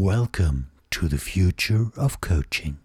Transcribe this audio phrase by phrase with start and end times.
[0.00, 2.76] Welcome to the future of coaching.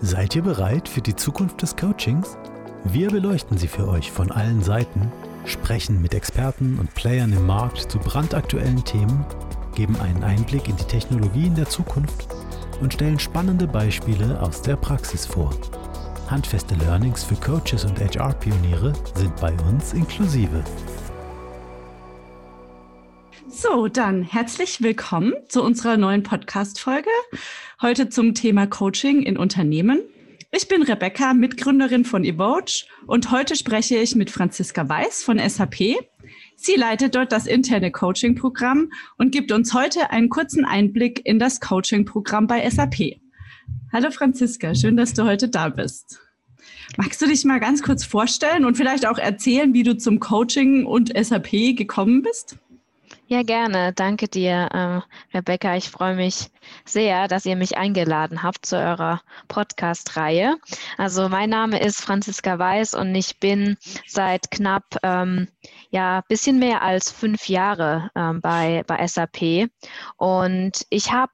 [0.00, 2.38] Seid ihr bereit für die Zukunft des Coachings?
[2.84, 5.10] Wir beleuchten sie für euch von allen Seiten,
[5.46, 9.26] sprechen mit Experten und Playern im Markt zu brandaktuellen Themen,
[9.74, 12.28] geben einen Einblick in die Technologien der Zukunft
[12.80, 15.50] und stellen spannende Beispiele aus der Praxis vor.
[16.28, 20.62] Handfeste Learnings für Coaches und HR-Pioniere sind bei uns inklusive.
[23.70, 27.10] So, dann herzlich willkommen zu unserer neuen Podcast-Folge.
[27.82, 30.00] Heute zum Thema Coaching in Unternehmen.
[30.52, 35.96] Ich bin Rebecca, Mitgründerin von Evoge und heute spreche ich mit Franziska Weiß von SAP.
[36.56, 41.60] Sie leitet dort das interne Coaching-Programm und gibt uns heute einen kurzen Einblick in das
[41.60, 43.20] Coaching-Programm bei SAP.
[43.92, 46.20] Hallo Franziska, schön, dass du heute da bist.
[46.96, 50.86] Magst du dich mal ganz kurz vorstellen und vielleicht auch erzählen, wie du zum Coaching
[50.86, 52.56] und SAP gekommen bist?
[53.30, 53.92] Ja, gerne.
[53.92, 55.02] Danke dir, ähm,
[55.34, 55.76] Rebecca.
[55.76, 56.50] Ich freue mich
[56.86, 60.56] sehr, dass ihr mich eingeladen habt zu eurer Podcast-Reihe.
[60.96, 65.46] Also mein Name ist Franziska Weiß und ich bin seit knapp ähm,
[65.90, 69.68] ja bisschen mehr als fünf Jahre ähm, bei bei SAP
[70.16, 71.32] und ich habe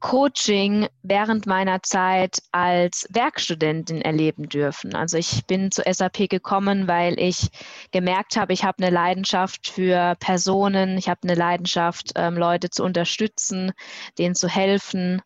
[0.00, 4.94] Coaching während meiner Zeit als Werkstudentin erleben dürfen.
[4.94, 7.48] Also ich bin zu SAP gekommen, weil ich
[7.90, 12.84] gemerkt habe, ich habe eine Leidenschaft für Personen, ich habe eine Leidenschaft, ähm, Leute zu
[12.84, 13.72] unterstützen,
[14.18, 15.20] denen zu helfen,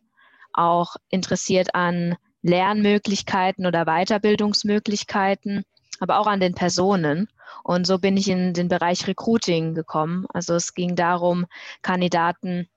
[0.53, 5.63] auch interessiert an Lernmöglichkeiten oder Weiterbildungsmöglichkeiten,
[5.99, 7.27] aber auch an den Personen.
[7.63, 10.25] Und so bin ich in den Bereich Recruiting gekommen.
[10.33, 11.45] Also es ging darum,
[11.81, 12.67] Kandidaten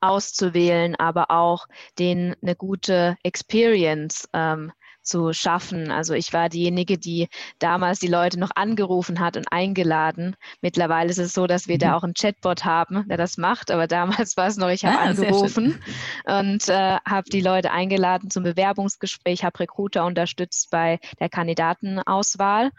[0.00, 1.66] auszuwählen, aber auch
[1.98, 4.72] denen eine gute Experience ähm,
[5.08, 5.90] zu schaffen.
[5.90, 7.28] Also ich war diejenige, die
[7.58, 10.36] damals die Leute noch angerufen hat und eingeladen.
[10.60, 11.80] Mittlerweile ist es so, dass wir mhm.
[11.80, 14.98] da auch einen Chatbot haben, der das macht, aber damals war es noch, ich habe
[14.98, 15.80] ah, angerufen
[16.24, 22.70] und äh, habe die Leute eingeladen zum Bewerbungsgespräch, habe Recruiter unterstützt bei der Kandidatenauswahl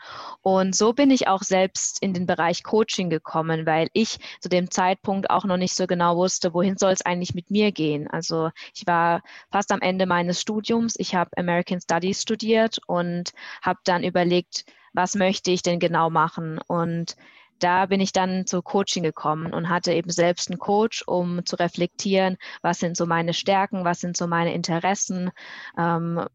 [0.41, 4.69] und so bin ich auch selbst in den Bereich Coaching gekommen, weil ich zu dem
[4.69, 8.07] Zeitpunkt auch noch nicht so genau wusste, wohin soll es eigentlich mit mir gehen.
[8.07, 9.21] Also ich war
[9.51, 10.95] fast am Ende meines Studiums.
[10.97, 13.31] Ich habe American Studies studiert und
[13.61, 16.59] habe dann überlegt, was möchte ich denn genau machen?
[16.67, 17.15] Und
[17.59, 21.57] da bin ich dann zu Coaching gekommen und hatte eben selbst einen Coach, um zu
[21.57, 25.31] reflektieren, was sind so meine Stärken, was sind so meine Interessen,
[25.77, 26.25] ähm,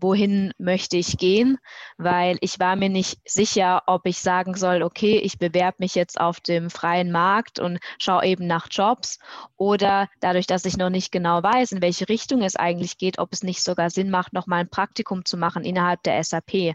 [0.00, 1.58] wohin möchte ich gehen,
[1.98, 6.20] weil ich war mir nicht sicher, ob ich sagen soll, okay, ich bewerbe mich jetzt
[6.20, 9.18] auf dem freien Markt und schaue eben nach Jobs
[9.56, 13.32] oder dadurch, dass ich noch nicht genau weiß, in welche Richtung es eigentlich geht, ob
[13.32, 16.74] es nicht sogar Sinn macht, nochmal ein Praktikum zu machen innerhalb der SAP,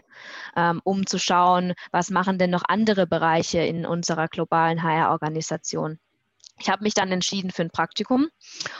[0.56, 5.98] ähm, um zu schauen, was machen denn noch andere Bereiche in unserer globalen HR-Organisation.
[6.58, 8.28] Ich habe mich dann entschieden für ein Praktikum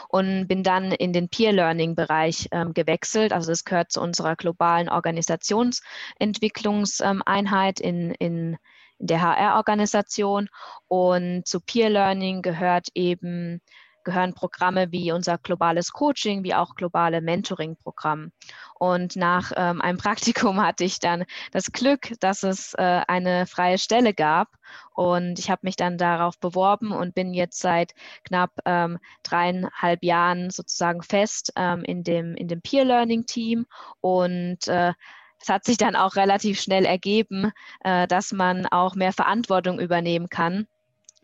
[0.09, 3.35] und bin dann in den Peer-Learning-Bereich ähm, gewechselt.
[3.35, 8.57] Also das gehört zu unserer globalen Organisationsentwicklungseinheit in, in,
[8.99, 10.49] in der HR-Organisation.
[10.89, 13.61] Und zu Peer-Learning gehört eben
[14.07, 18.31] gehören Programme wie unser globales Coaching, wie auch globale Mentoring-Programm.
[18.79, 23.79] Und nach ähm, einem Praktikum hatte ich dann das Glück, dass es äh, eine freie
[23.79, 24.49] Stelle gab.
[24.95, 30.51] Und ich habe mich dann darauf beworben und bin jetzt seit knapp ähm, dreieinhalb Jahren
[30.51, 33.67] sozusagen fest ähm, in dem, in dem Peer-Learning-Team
[34.01, 34.93] und äh,
[35.39, 37.53] es hat sich dann auch relativ schnell ergeben,
[37.85, 40.67] äh, dass man auch mehr Verantwortung übernehmen kann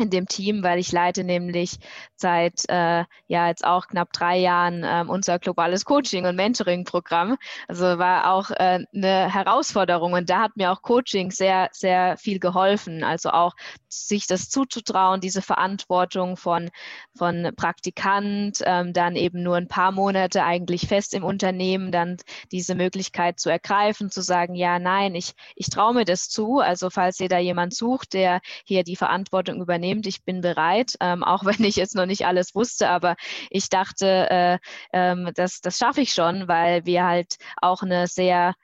[0.03, 1.79] in dem Team, weil ich leite nämlich
[2.17, 7.37] seit äh, ja jetzt auch knapp drei Jahren ähm, unser globales Coaching- und Mentoring-Programm.
[7.69, 12.39] Also war auch äh, eine Herausforderung und da hat mir auch Coaching sehr, sehr viel
[12.39, 13.05] geholfen.
[13.05, 13.55] Also auch
[13.89, 16.71] sich das zuzutrauen, diese Verantwortung von,
[17.17, 22.17] von Praktikant, ähm, dann eben nur ein paar Monate eigentlich fest im Unternehmen, dann
[22.51, 26.59] diese Möglichkeit zu ergreifen, zu sagen, ja, nein, ich, ich traue mir das zu.
[26.59, 30.07] Also falls ihr da jemand sucht, der hier die Verantwortung übernimmt, übernehmt.
[30.07, 33.17] Ich bin bereit, ähm, auch wenn ich jetzt noch nicht alles wusste, aber
[33.51, 34.59] ich dachte, äh,
[34.93, 38.55] ähm, das, das schaffe ich schon, weil wir halt auch eine sehr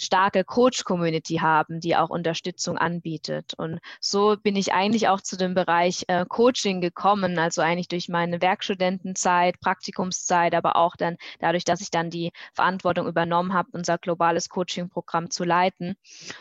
[0.00, 3.54] starke Coach-Community haben, die auch Unterstützung anbietet.
[3.54, 8.08] Und so bin ich eigentlich auch zu dem Bereich äh, Coaching gekommen, also eigentlich durch
[8.08, 13.98] meine Werkstudentenzeit, Praktikumszeit, aber auch dann dadurch, dass ich dann die Verantwortung übernommen habe, unser
[13.98, 15.96] globales Coaching-Programm zu leiten.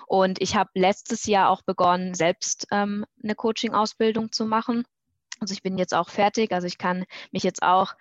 [0.08, 4.86] Und ich habe letztes Jahr auch begonnen, selbst ähm, eine Coaching-Ausbildung zu machen
[5.40, 7.94] Also ich bin jetzt auch fertig, also ich kann mich jetzt auch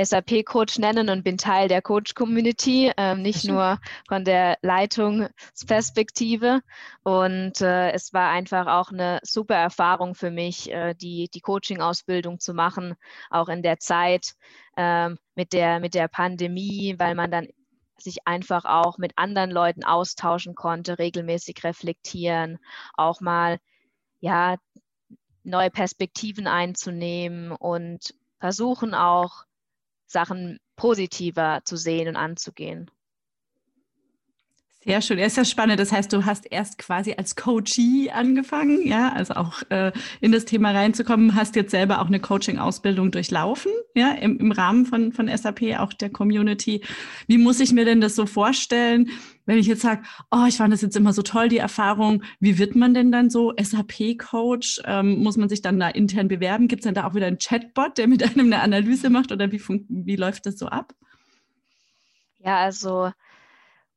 [0.00, 3.78] SAP-Coach nennen und bin Teil der Coach-Community, ähm, nicht nur
[4.08, 6.60] von der Leitungsperspektive.
[7.02, 12.40] Und äh, es war einfach auch eine super Erfahrung für mich, äh, die, die Coaching-Ausbildung
[12.40, 12.94] zu machen,
[13.30, 14.34] auch in der Zeit
[14.76, 17.48] äh, mit, der, mit der Pandemie, weil man dann
[17.98, 22.58] sich einfach auch mit anderen Leuten austauschen konnte, regelmäßig reflektieren,
[22.94, 23.58] auch mal
[24.20, 24.56] ja
[25.46, 29.44] neue Perspektiven einzunehmen und versuchen auch
[30.06, 32.90] Sachen positiver zu sehen und anzugehen.
[34.86, 35.18] Sehr schön.
[35.18, 35.80] Ja, ist ja spannend.
[35.80, 39.90] Das heißt, du hast erst quasi als Coachee angefangen, ja, also auch äh,
[40.20, 44.86] in das Thema reinzukommen, hast jetzt selber auch eine Coaching-Ausbildung durchlaufen, ja, im, im Rahmen
[44.86, 46.84] von, von SAP, auch der Community.
[47.26, 49.10] Wie muss ich mir denn das so vorstellen,
[49.44, 52.56] wenn ich jetzt sage, oh, ich fand das jetzt immer so toll, die Erfahrung, wie
[52.58, 54.82] wird man denn dann so SAP-Coach?
[54.84, 56.68] Ähm, muss man sich dann da intern bewerben?
[56.68, 59.50] Gibt es dann da auch wieder einen Chatbot, der mit einem eine Analyse macht oder
[59.50, 60.94] wie, wie läuft das so ab?
[62.38, 63.10] Ja, also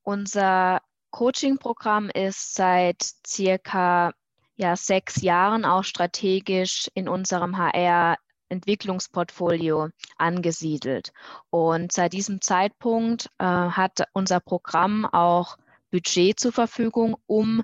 [0.10, 2.98] unser Coaching-Programm ist seit
[3.28, 4.12] circa
[4.56, 8.18] ja, sechs Jahren auch strategisch in unserem HR
[8.50, 11.14] Entwicklungsportfolio angesiedelt.
[11.52, 15.58] Und seit diesem Zeitpunkt äh, hat unser Programm auch
[15.92, 17.64] Budget zur Verfügung, um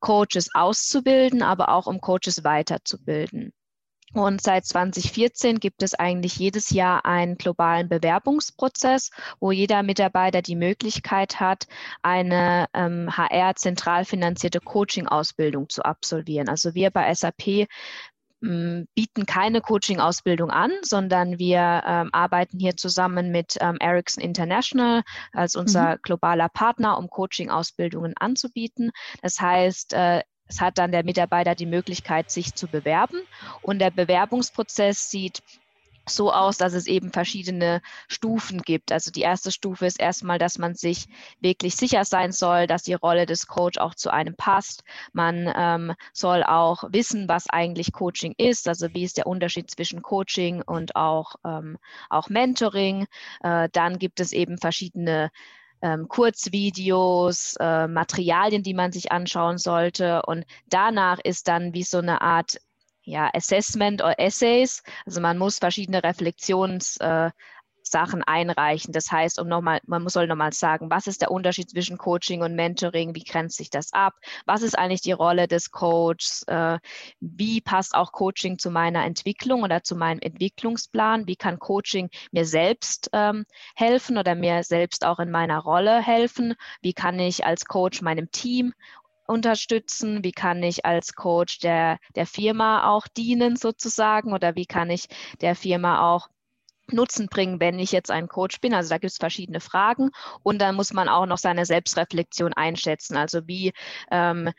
[0.00, 3.52] Coaches auszubilden, aber auch um Coaches weiterzubilden.
[4.14, 9.10] Und seit 2014 gibt es eigentlich jedes Jahr einen globalen Bewerbungsprozess,
[9.40, 11.66] wo jeder Mitarbeiter die Möglichkeit hat,
[12.02, 16.48] eine ähm, HR-zentral finanzierte Coaching-Ausbildung zu absolvieren.
[16.48, 17.68] Also wir bei SAP
[18.40, 25.02] hm, bieten keine Coaching-Ausbildung an, sondern wir ähm, arbeiten hier zusammen mit ähm, Ericsson International
[25.32, 25.98] als unser mhm.
[26.02, 28.92] globaler Partner, um Coaching-Ausbildungen anzubieten.
[29.22, 33.20] Das heißt, äh, es hat dann der Mitarbeiter die Möglichkeit, sich zu bewerben.
[33.62, 35.42] Und der Bewerbungsprozess sieht
[36.10, 38.92] so aus, dass es eben verschiedene Stufen gibt.
[38.92, 41.06] Also die erste Stufe ist erstmal, dass man sich
[41.40, 44.84] wirklich sicher sein soll, dass die Rolle des Coach auch zu einem passt.
[45.12, 50.02] Man ähm, soll auch wissen, was eigentlich Coaching ist, also wie ist der Unterschied zwischen
[50.02, 51.78] Coaching und auch, ähm,
[52.08, 53.06] auch Mentoring.
[53.42, 55.30] Äh, dann gibt es eben verschiedene
[55.82, 60.22] ähm, Kurzvideos, äh, Materialien, die man sich anschauen sollte.
[60.22, 62.58] Und danach ist dann wie so eine Art
[63.02, 64.82] ja, Assessment oder Essays.
[65.06, 67.30] Also man muss verschiedene Reflexions äh,
[67.90, 68.92] Sachen einreichen.
[68.92, 72.54] Das heißt, um nochmal, man soll nochmal sagen, was ist der Unterschied zwischen Coaching und
[72.54, 73.14] Mentoring?
[73.14, 74.14] Wie grenzt sich das ab?
[74.46, 76.44] Was ist eigentlich die Rolle des Coaches?
[76.46, 76.78] Äh,
[77.20, 81.26] wie passt auch Coaching zu meiner Entwicklung oder zu meinem Entwicklungsplan?
[81.26, 83.44] Wie kann Coaching mir selbst ähm,
[83.74, 86.54] helfen oder mir selbst auch in meiner Rolle helfen?
[86.82, 88.72] Wie kann ich als Coach meinem Team
[89.28, 90.24] unterstützen?
[90.24, 94.32] Wie kann ich als Coach der, der Firma auch dienen sozusagen?
[94.32, 95.08] Oder wie kann ich
[95.40, 96.28] der Firma auch
[96.92, 98.74] Nutzen bringen, wenn ich jetzt ein Coach bin.
[98.74, 100.10] Also da gibt es verschiedene Fragen
[100.42, 103.16] und dann muss man auch noch seine Selbstreflexion einschätzen.
[103.16, 103.72] Also wie,
[104.10, 104.50] ähm,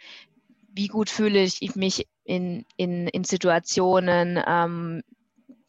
[0.72, 5.04] wie gut fühle ich mich in, in, in Situationen, ähm,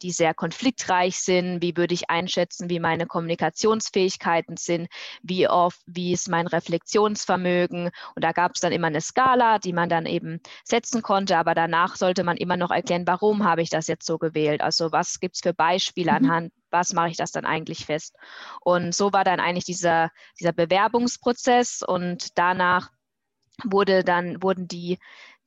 [0.01, 1.61] die sehr konfliktreich sind?
[1.61, 4.87] Wie würde ich einschätzen, wie meine Kommunikationsfähigkeiten sind?
[5.21, 7.91] Wie oft, wie ist mein Reflexionsvermögen?
[8.15, 11.37] Und da gab es dann immer eine Skala, die man dann eben setzen konnte.
[11.37, 14.61] Aber danach sollte man immer noch erklären, warum habe ich das jetzt so gewählt?
[14.61, 16.17] Also was gibt es für Beispiele mhm.
[16.17, 18.15] anhand was mache ich das dann eigentlich fest?
[18.61, 20.09] Und so war dann eigentlich dieser,
[20.39, 22.91] dieser Bewerbungsprozess und danach
[23.63, 24.97] wurde dann, wurden die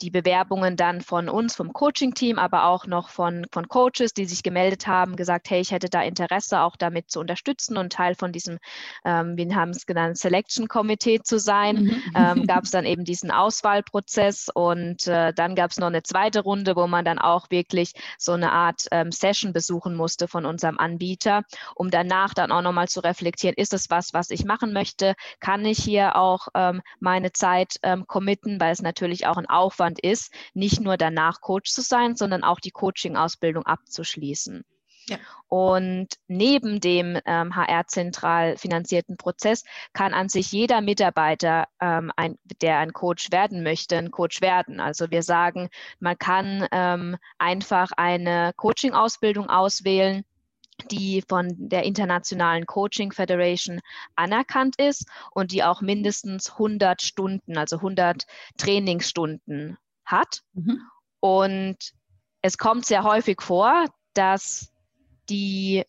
[0.02, 4.42] die Bewerbungen dann von uns, vom Coaching-Team, aber auch noch von, von Coaches, die sich
[4.42, 8.32] gemeldet haben, gesagt, hey, ich hätte da Interesse, auch damit zu unterstützen und Teil von
[8.32, 8.58] diesem,
[9.04, 12.02] ähm, wir haben es genannt, Selection-Komitee zu sein, mhm.
[12.14, 16.40] ähm, gab es dann eben diesen Auswahlprozess und äh, dann gab es noch eine zweite
[16.40, 20.78] Runde, wo man dann auch wirklich so eine Art ähm, Session besuchen musste von unserem
[20.78, 21.42] Anbieter,
[21.76, 25.14] um danach dann auch nochmal zu reflektieren, ist es was, was ich machen möchte?
[25.40, 29.83] Kann ich hier auch ähm, meine Zeit ähm, committen, weil es natürlich auch ein Aufwand
[29.84, 34.64] Aufwand ist, nicht nur danach Coach zu sein, sondern auch die Coaching-Ausbildung abzuschließen.
[35.06, 35.18] Ja.
[35.48, 39.62] Und neben dem ähm, HR-zentral finanzierten Prozess
[39.92, 44.80] kann an sich jeder Mitarbeiter, ähm, ein, der ein Coach werden möchte, ein Coach werden.
[44.80, 45.68] Also wir sagen,
[46.00, 50.24] man kann ähm, einfach eine Coaching-Ausbildung auswählen,
[50.90, 53.80] die von der Internationalen Coaching Federation
[54.16, 58.26] anerkannt ist und die auch mindestens 100 Stunden, also 100
[58.58, 60.42] Trainingsstunden hat.
[60.52, 60.80] Mhm.
[61.20, 61.76] Und
[62.42, 64.72] es kommt sehr häufig vor, dass
[65.30, 65.84] die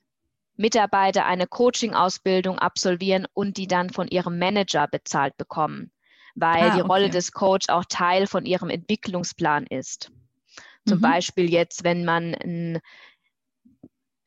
[0.58, 5.92] Mitarbeiter eine Coaching-Ausbildung absolvieren und die dann von ihrem Manager bezahlt bekommen,
[6.34, 10.12] weil ah, die Rolle des Coach auch Teil von ihrem Entwicklungsplan ist.
[10.88, 11.02] Zum mhm.
[11.02, 12.80] Beispiel jetzt, wenn man ein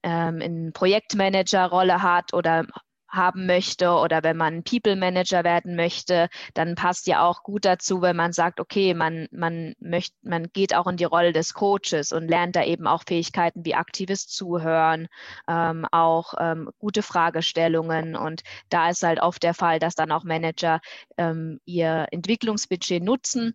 [0.09, 2.67] ähm, eine Projektmanager-Rolle hat oder
[3.09, 8.03] haben möchte oder wenn man People Manager werden möchte, dann passt ja auch gut dazu,
[8.03, 12.13] wenn man sagt, okay, man, man möchte, man geht auch in die Rolle des Coaches
[12.13, 15.09] und lernt da eben auch Fähigkeiten wie aktives Zuhören,
[15.49, 18.15] ähm, auch ähm, gute Fragestellungen.
[18.15, 20.81] Und da ist halt oft der Fall, dass dann auch Manager
[21.17, 23.55] ähm, ihr Entwicklungsbudget nutzen,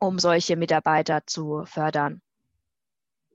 [0.00, 2.20] um solche Mitarbeiter zu fördern.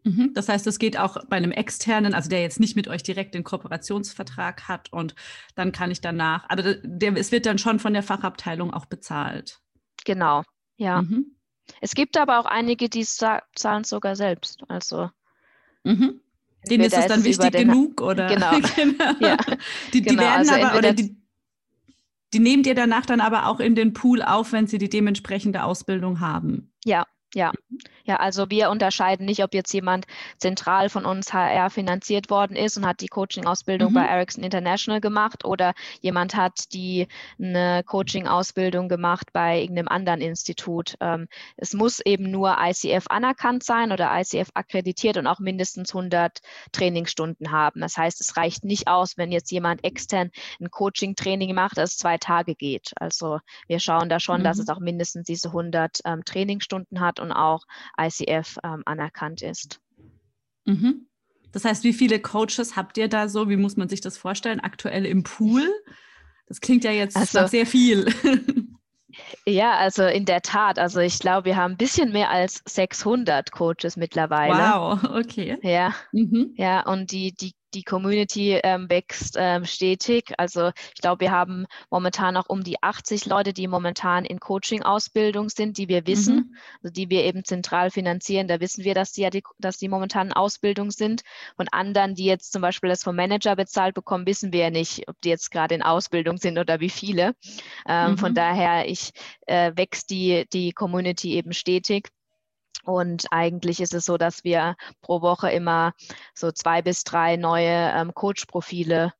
[0.03, 0.31] Mhm.
[0.33, 3.33] Das heißt, es geht auch bei einem externen, also der jetzt nicht mit euch direkt
[3.35, 5.15] den Kooperationsvertrag hat und
[5.55, 9.61] dann kann ich danach, also der, es wird dann schon von der Fachabteilung auch bezahlt.
[10.05, 10.43] Genau,
[10.77, 11.01] ja.
[11.01, 11.37] Mhm.
[11.79, 14.63] Es gibt aber auch einige, die zahlen sogar selbst.
[14.67, 15.09] Also
[15.83, 16.19] mhm.
[16.69, 18.51] denen ist es dann wichtig genug oder genau.
[18.75, 19.13] genau.
[19.19, 19.37] Ja.
[19.93, 20.23] Die, die genau.
[20.23, 21.15] werden also aber oder die,
[22.33, 25.63] die nehmt ihr danach dann aber auch in den Pool auf, wenn sie die dementsprechende
[25.63, 26.73] Ausbildung haben.
[26.83, 27.53] Ja, ja,
[28.05, 30.05] ja, also wir unterscheiden nicht, ob jetzt jemand
[30.37, 33.95] zentral von uns HR finanziert worden ist und hat die Coaching-Ausbildung mhm.
[33.95, 37.07] bei Ericsson International gemacht oder jemand hat die
[37.39, 40.95] eine Coaching-Ausbildung gemacht bei irgendeinem anderen Institut.
[40.99, 46.39] Ähm, es muss eben nur ICF anerkannt sein oder ICF akkreditiert und auch mindestens 100
[46.73, 47.79] Trainingsstunden haben.
[47.79, 52.17] Das heißt, es reicht nicht aus, wenn jetzt jemand extern ein Coaching-Training macht, das zwei
[52.17, 52.91] Tage geht.
[52.97, 54.43] Also wir schauen da schon, mhm.
[54.43, 57.63] dass es auch mindestens diese 100 ähm, Trainingsstunden hat und auch
[57.99, 59.79] ICF ähm, anerkannt ist.
[60.65, 61.07] Mhm.
[61.51, 63.49] Das heißt, wie viele Coaches habt ihr da so?
[63.49, 64.59] Wie muss man sich das vorstellen?
[64.59, 65.69] Aktuell im Pool?
[66.47, 68.05] Das klingt ja jetzt also, sehr viel.
[69.45, 70.79] Ja, also in der Tat.
[70.79, 74.53] Also ich glaube, wir haben ein bisschen mehr als 600 Coaches mittlerweile.
[74.53, 75.57] Wow, okay.
[75.61, 76.53] Ja, mhm.
[76.57, 80.33] ja und die, die die Community ähm, wächst ähm, stetig.
[80.37, 85.49] Also ich glaube, wir haben momentan auch um die 80 Leute, die momentan in Coaching-Ausbildung
[85.49, 86.55] sind, die wir wissen, mhm.
[86.81, 88.47] also die wir eben zentral finanzieren.
[88.47, 91.23] Da wissen wir, dass die ja die, dass die momentan in Ausbildung sind.
[91.55, 95.07] Von anderen, die jetzt zum Beispiel das vom Manager bezahlt bekommen, wissen wir ja nicht,
[95.07, 97.35] ob die jetzt gerade in Ausbildung sind oder wie viele.
[97.87, 98.17] Ähm, mhm.
[98.17, 99.11] Von daher, ich
[99.47, 102.09] äh, wächst die, die Community eben stetig.
[102.83, 105.93] Und eigentlich ist es so, dass wir pro Woche immer
[106.33, 109.13] so zwei bis drei neue ähm, Coach-Profile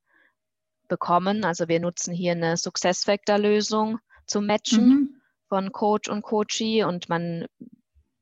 [0.87, 1.45] bekommen.
[1.45, 5.21] Also wir nutzen hier eine Success Factor Lösung zum Matchen mhm.
[5.47, 7.45] von Coach und Coachee und man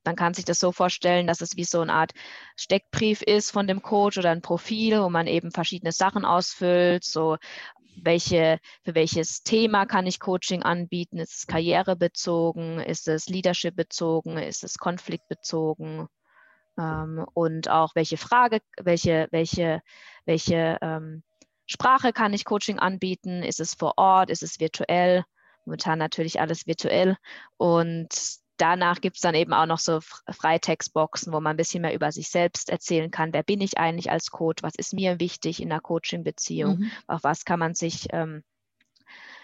[0.04, 2.14] man kann sich das so vorstellen, dass es wie so eine Art
[2.56, 7.38] Steckbrief ist von dem Coach oder ein Profil, wo man eben verschiedene Sachen ausfüllt, so
[7.96, 11.18] welche, für welches Thema kann ich Coaching anbieten?
[11.18, 12.80] Ist es karrierebezogen?
[12.80, 14.38] Ist es leadership-bezogen?
[14.38, 16.08] Ist es konfliktbezogen?
[16.78, 19.82] Ähm, und auch welche Frage, welche, welche,
[20.26, 21.24] welche ähm,
[21.66, 23.44] Sprache kann ich Coaching anbieten?
[23.44, 24.30] Ist es vor Ort?
[24.30, 25.24] Ist es virtuell?
[25.66, 27.18] Momentan natürlich alles virtuell.
[27.58, 30.00] Und danach gibt es dann eben auch noch so
[30.30, 33.34] Freitextboxen, wo man ein bisschen mehr über sich selbst erzählen kann.
[33.34, 34.62] Wer bin ich eigentlich als Coach?
[34.62, 36.80] Was ist mir wichtig in einer Coaching-Beziehung?
[36.80, 36.92] Mhm.
[37.08, 38.44] Auf was kann man sich, ähm,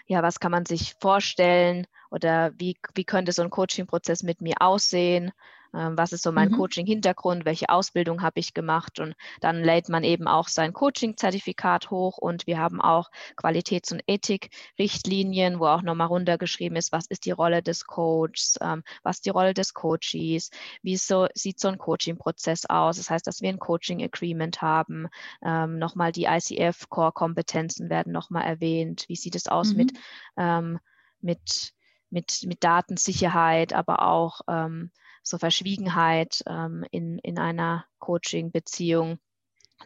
[0.05, 1.88] ja, was kann man sich vorstellen?
[2.12, 5.31] Oder wie, wie könnte so ein Coaching-Prozess mit mir aussehen?
[5.74, 6.55] Ähm, was ist so mein mhm.
[6.55, 12.17] Coaching-Hintergrund, welche Ausbildung habe ich gemacht und dann lädt man eben auch sein Coaching-Zertifikat hoch
[12.17, 17.31] und wir haben auch Qualitäts- und Ethik-Richtlinien, wo auch nochmal runtergeschrieben ist, was ist die
[17.31, 20.50] Rolle des Coaches, ähm, was ist die Rolle des Coaches,
[20.81, 22.97] wie so, sieht so ein Coaching-Prozess aus.
[22.97, 25.07] Das heißt, dass wir ein Coaching-Agreement haben,
[25.43, 29.77] ähm, nochmal die ICF-Core-Kompetenzen werden nochmal erwähnt, wie sieht es aus mhm.
[29.77, 29.93] mit,
[30.38, 30.79] ähm,
[31.21, 31.74] mit
[32.09, 34.91] mit, mit Datensicherheit, aber auch ähm,
[35.29, 39.19] so Verschwiegenheit ähm, in, in einer Coaching-Beziehung.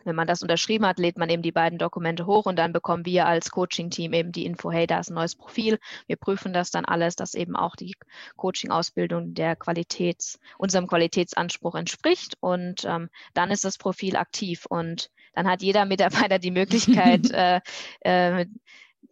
[0.06, 3.06] Wenn man das unterschrieben hat, lädt man eben die beiden Dokumente hoch und dann bekommen
[3.06, 5.80] wir als Coaching-Team eben die Info, hey, da ist ein neues Profil.
[6.08, 7.96] Wir prüfen das dann alles, dass eben auch die
[8.38, 15.48] Coaching-Ausbildung der Qualitäts, unserem Qualitätsanspruch entspricht und ähm, dann ist das Profil aktiv und dann
[15.48, 17.60] hat jeder Mitarbeiter die Möglichkeit, äh,
[18.00, 18.46] äh,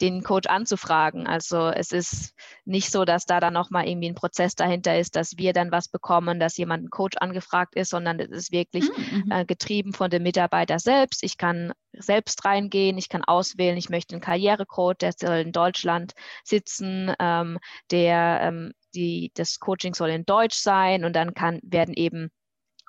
[0.02, 1.28] den Coach anzufragen.
[1.28, 2.34] Also es ist
[2.66, 5.88] nicht so, dass da dann nochmal irgendwie ein Prozess dahinter ist, dass wir dann was
[5.88, 9.32] bekommen, dass jemand ein Coach angefragt ist, sondern es ist wirklich hm, mhm.
[9.32, 11.24] äh, getrieben von dem Mitarbeiter selbst.
[11.24, 16.14] Ich kann selbst reingehen, ich kann auswählen, ich möchte einen Karrierecode, der soll in Deutschland
[16.44, 17.60] sitzen, ähm,
[17.92, 22.32] der ähm, die, das Coaching soll in Deutsch sein und dann kann, werden eben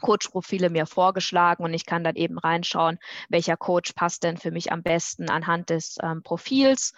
[0.01, 4.73] Coach-Profile mir vorgeschlagen und ich kann dann eben reinschauen, welcher Coach passt denn für mich
[4.73, 6.93] am besten anhand des ähm, Profils.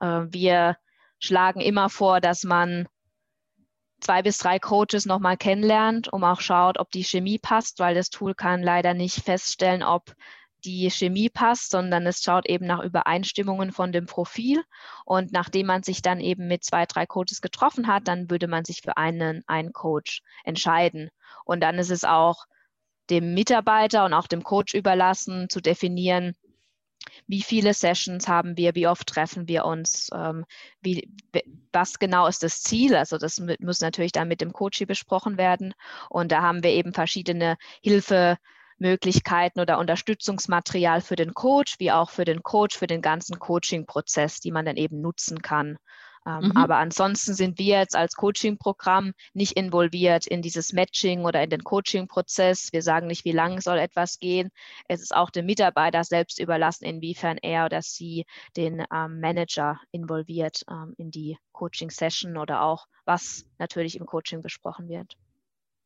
[0.00, 0.76] Äh, wir
[1.18, 2.88] schlagen immer vor, dass man
[4.00, 8.10] zwei bis drei Coaches nochmal kennenlernt, um auch schaut, ob die Chemie passt, weil das
[8.10, 10.14] Tool kann leider nicht feststellen, ob
[10.64, 14.62] die Chemie passt, sondern es schaut eben nach Übereinstimmungen von dem Profil.
[15.04, 18.64] Und nachdem man sich dann eben mit zwei, drei Coaches getroffen hat, dann würde man
[18.64, 21.10] sich für einen, einen Coach entscheiden.
[21.44, 22.46] Und dann ist es auch
[23.10, 26.34] dem Mitarbeiter und auch dem Coach überlassen, zu definieren,
[27.26, 30.44] wie viele Sessions haben wir, wie oft treffen wir uns, ähm,
[30.80, 31.10] wie,
[31.72, 32.94] was genau ist das Ziel.
[32.94, 35.74] Also das muss natürlich dann mit dem Coach besprochen werden.
[36.10, 37.56] Und da haben wir eben verschiedene
[38.78, 44.40] Hilfemöglichkeiten oder Unterstützungsmaterial für den Coach, wie auch für den Coach, für den ganzen Coaching-Prozess,
[44.40, 45.78] die man dann eben nutzen kann.
[46.26, 46.56] Ähm, mhm.
[46.56, 51.64] Aber ansonsten sind wir jetzt als Coaching-Programm nicht involviert in dieses Matching oder in den
[51.64, 52.72] Coaching-Prozess.
[52.72, 54.50] Wir sagen nicht, wie lange soll etwas gehen.
[54.88, 60.64] Es ist auch dem Mitarbeiter selbst überlassen, inwiefern er oder sie den ähm, Manager involviert
[60.70, 65.16] ähm, in die Coaching-Session oder auch, was natürlich im Coaching besprochen wird.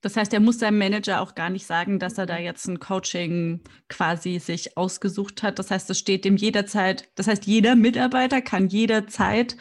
[0.02, 2.80] Das heißt, er muss seinem Manager auch gar nicht sagen, dass er da jetzt ein
[2.80, 5.58] Coaching quasi sich ausgesucht hat.
[5.58, 9.56] Das heißt, es steht dem jederzeit, das heißt, jeder Mitarbeiter kann jederzeit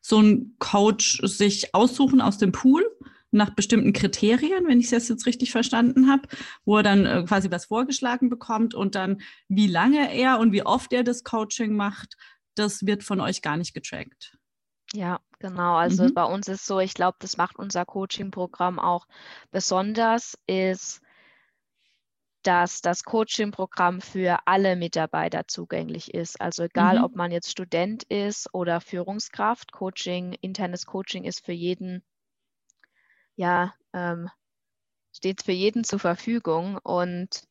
[0.00, 2.84] so ein Coach sich aussuchen aus dem Pool
[3.30, 6.28] nach bestimmten Kriterien, wenn ich es jetzt richtig verstanden habe,
[6.64, 10.64] wo er dann äh, quasi was vorgeschlagen bekommt und dann, wie lange er und wie
[10.64, 12.16] oft er das Coaching macht,
[12.54, 14.38] das wird von euch gar nicht getrackt.
[14.94, 15.74] Ja, genau.
[15.74, 16.14] Also mhm.
[16.14, 19.06] bei uns ist so, ich glaube, das macht unser Coaching-Programm auch
[19.50, 21.00] besonders, ist,
[22.44, 26.40] dass das Coaching-Programm für alle Mitarbeiter zugänglich ist.
[26.40, 27.04] Also egal, mhm.
[27.04, 32.04] ob man jetzt Student ist oder Führungskraft, Coaching, internes Coaching ist für jeden,
[33.34, 34.30] ja, ähm,
[35.12, 36.78] steht für jeden zur Verfügung.
[36.78, 37.48] Und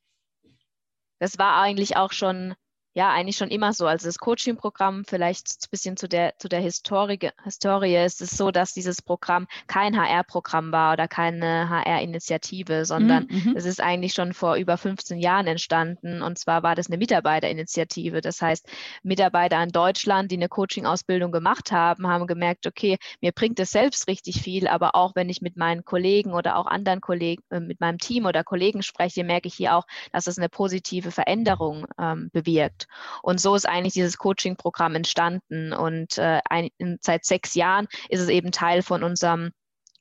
[1.19, 2.55] das war eigentlich auch schon
[2.93, 3.88] ja, eigentlich schon immer so.
[3.88, 8.51] Also das Coaching-Programm, vielleicht ein bisschen zu der, zu der Historie, Historie ist es so,
[8.51, 13.57] dass dieses Programm kein HR-Programm war oder keine HR-Initiative, sondern mhm, mhm.
[13.57, 16.21] es ist eigentlich schon vor über 15 Jahren entstanden.
[16.21, 18.21] Und zwar war das eine Mitarbeiterinitiative.
[18.21, 18.67] Das heißt,
[19.01, 24.07] Mitarbeiter in Deutschland, die eine Coaching-Ausbildung gemacht haben, haben gemerkt, okay, mir bringt es selbst
[24.07, 27.79] richtig viel, aber auch wenn ich mit meinen Kollegen oder auch anderen Kollegen, äh, mit
[27.79, 32.29] meinem Team oder Kollegen spreche, merke ich hier auch, dass es eine positive Veränderung ähm,
[32.31, 32.82] bewirkt.
[33.21, 35.73] Und so ist eigentlich dieses Coaching-Programm entstanden.
[35.73, 39.51] Und äh, ein, in, seit sechs Jahren ist es eben Teil von unserem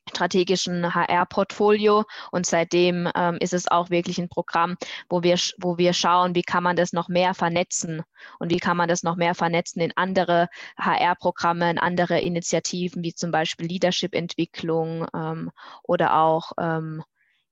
[0.08, 4.76] strategischen HR-Portfolio und seitdem ähm, ist es auch wirklich ein Programm,
[5.08, 8.02] wo wir, wo wir schauen, wie kann man das noch mehr vernetzen?
[8.38, 13.14] Und wie kann man das noch mehr vernetzen in andere HR-Programme, in andere Initiativen, wie
[13.14, 15.50] zum Beispiel Leadership-Entwicklung ähm,
[15.84, 17.02] oder auch ähm,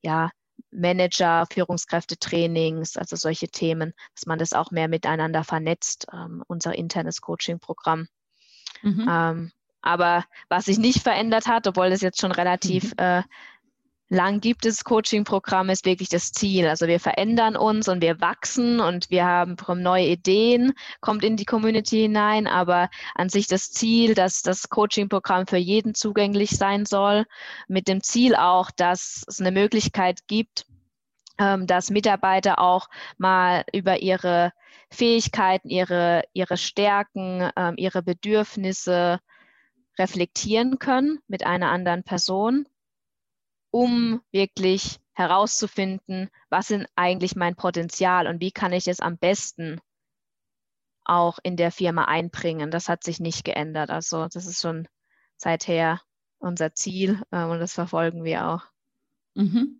[0.02, 0.30] ja,
[0.70, 7.20] Manager, Führungskräftetrainings, also solche Themen, dass man das auch mehr miteinander vernetzt, ähm, unser internes
[7.20, 8.08] Coaching-Programm.
[8.82, 9.06] Mhm.
[9.08, 12.92] Ähm, aber was sich nicht verändert hat, obwohl es jetzt schon relativ mhm.
[12.98, 13.22] äh,
[14.10, 16.66] lang gibt, das Coaching-Programm, ist wirklich das Ziel.
[16.66, 21.44] Also wir verändern uns und wir wachsen und wir haben neue Ideen, kommt in die
[21.44, 27.24] Community hinein, aber an sich das Ziel, dass das Coaching-Programm für jeden zugänglich sein soll,
[27.68, 30.66] mit dem Ziel auch, dass es eine Möglichkeit gibt,
[31.38, 34.52] ähm, dass Mitarbeiter auch mal über ihre
[34.90, 39.20] Fähigkeiten, ihre, ihre Stärken, ähm, ihre Bedürfnisse
[40.00, 42.66] reflektieren können mit einer anderen Person
[43.70, 49.80] um wirklich herauszufinden, was ist eigentlich mein Potenzial und wie kann ich es am besten
[51.04, 52.70] auch in der Firma einbringen.
[52.70, 53.90] Das hat sich nicht geändert.
[53.90, 54.88] Also das ist schon
[55.36, 56.00] seither
[56.38, 58.62] unser Ziel äh, und das verfolgen wir auch.
[59.34, 59.79] Mhm.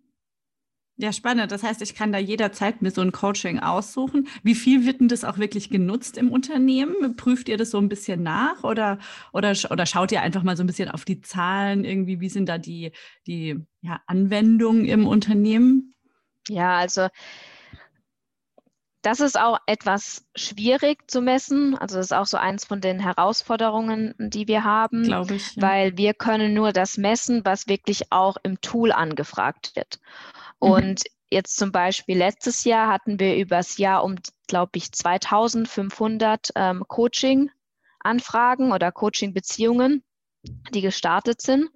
[1.01, 1.51] Ja, spannend.
[1.51, 4.27] Das heißt, ich kann da jederzeit mir so ein Coaching aussuchen.
[4.43, 7.15] Wie viel wird denn das auch wirklich genutzt im Unternehmen?
[7.15, 8.99] Prüft ihr das so ein bisschen nach oder,
[9.33, 12.19] oder, oder schaut ihr einfach mal so ein bisschen auf die Zahlen irgendwie?
[12.19, 12.91] Wie sind da die,
[13.25, 15.95] die ja, Anwendungen im Unternehmen?
[16.47, 17.07] Ja, also
[19.01, 21.75] das ist auch etwas schwierig zu messen.
[21.75, 25.63] Also das ist auch so eins von den Herausforderungen, die wir haben, Glaube ich, ja.
[25.63, 29.99] weil wir können nur das messen, was wirklich auch im Tool angefragt wird.
[30.61, 30.71] Mhm.
[30.71, 34.15] Und jetzt zum Beispiel letztes Jahr hatten wir übers Jahr um,
[34.47, 40.03] glaube ich, 2500 ähm, Coaching-Anfragen oder Coaching-Beziehungen,
[40.73, 41.69] die gestartet sind.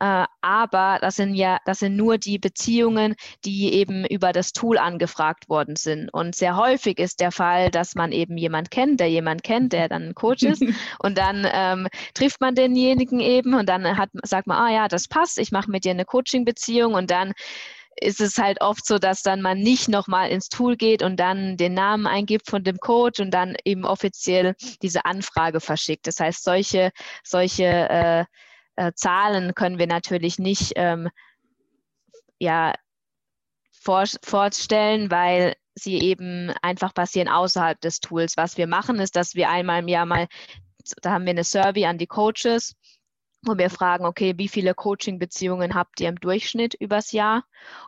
[0.00, 4.78] Äh, aber das sind ja, das sind nur die Beziehungen, die eben über das Tool
[4.78, 6.12] angefragt worden sind.
[6.12, 9.88] Und sehr häufig ist der Fall, dass man eben jemand kennt, der jemand kennt, der
[9.88, 10.62] dann ein Coach ist.
[11.00, 15.08] und dann ähm, trifft man denjenigen eben und dann hat, sagt man, ah ja, das
[15.08, 17.32] passt, ich mache mit dir eine Coaching-Beziehung und dann
[18.00, 21.56] ist es halt oft so, dass dann man nicht nochmal ins Tool geht und dann
[21.56, 26.06] den Namen eingibt von dem Coach und dann eben offiziell diese Anfrage verschickt.
[26.06, 26.90] Das heißt, solche,
[27.24, 28.24] solche äh,
[28.76, 31.08] äh, Zahlen können wir natürlich nicht ähm,
[32.38, 32.74] ja,
[33.72, 38.36] vor, vorstellen, weil sie eben einfach passieren außerhalb des Tools.
[38.36, 40.28] Was wir machen, ist, dass wir einmal im Jahr mal,
[41.02, 42.74] da haben wir eine Survey an die Coaches
[43.42, 47.44] wo wir fragen, okay, wie viele Coaching-Beziehungen habt ihr im Durchschnitt übers Jahr?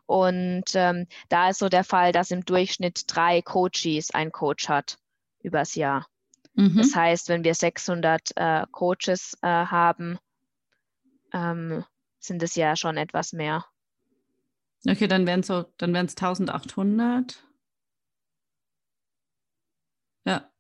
[0.07, 4.99] Und ähm, da ist so der Fall, dass im Durchschnitt drei Coaches ein Coach hat
[5.43, 6.07] übers Jahr.
[6.55, 6.77] Mhm.
[6.77, 10.19] Das heißt, wenn wir 600 äh, Coaches äh, haben,
[11.33, 11.85] ähm,
[12.19, 13.65] sind es ja schon etwas mehr.
[14.89, 17.45] Okay, dann wären es so, dann wären es 1800.
[20.25, 20.51] Ja.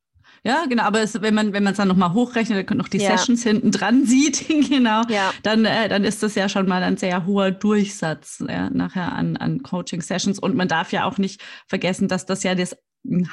[0.43, 3.17] Ja, genau, aber es, wenn man wenn man es dann nochmal hochrechnet, noch die ja.
[3.17, 5.33] Sessions hinten dran sieht, genau, ja.
[5.43, 9.37] dann, äh, dann ist das ja schon mal ein sehr hoher Durchsatz ja, nachher an,
[9.37, 10.39] an Coaching-Sessions.
[10.39, 12.77] Und man darf ja auch nicht vergessen, dass das ja das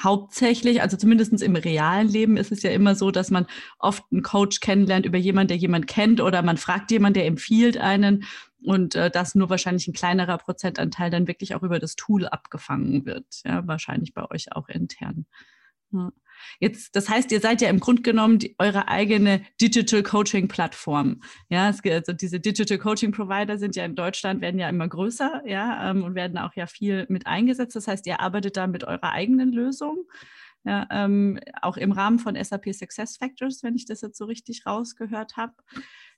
[0.04, 3.48] hauptsächlich, also zumindest im realen Leben ist es ja immer so, dass man
[3.80, 7.78] oft einen Coach kennenlernt über jemanden, der jemand kennt oder man fragt jemanden, der empfiehlt
[7.78, 8.24] einen
[8.64, 13.06] und äh, dass nur wahrscheinlich ein kleinerer Prozentanteil dann wirklich auch über das Tool abgefangen
[13.06, 13.26] wird.
[13.44, 15.26] Ja, wahrscheinlich bei euch auch intern.
[15.92, 16.12] Ja.
[16.60, 21.22] Jetzt, das heißt, ihr seid ja im Grunde genommen die, eure eigene Digital Coaching Plattform.
[21.50, 25.44] Ja, es, also diese Digital Coaching Provider sind ja in Deutschland, werden ja immer größer,
[25.46, 27.76] ja, ähm, und werden auch ja viel mit eingesetzt.
[27.76, 30.06] Das heißt, ihr arbeitet da mit eurer eigenen Lösung.
[30.64, 34.66] Ja, ähm, auch im Rahmen von SAP Success Factors, wenn ich das jetzt so richtig
[34.66, 35.54] rausgehört habe.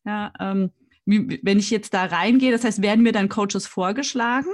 [0.06, 0.72] Ja, ähm,
[1.06, 4.50] wenn ich jetzt da reingehe, das heißt, werden mir dann Coaches vorgeschlagen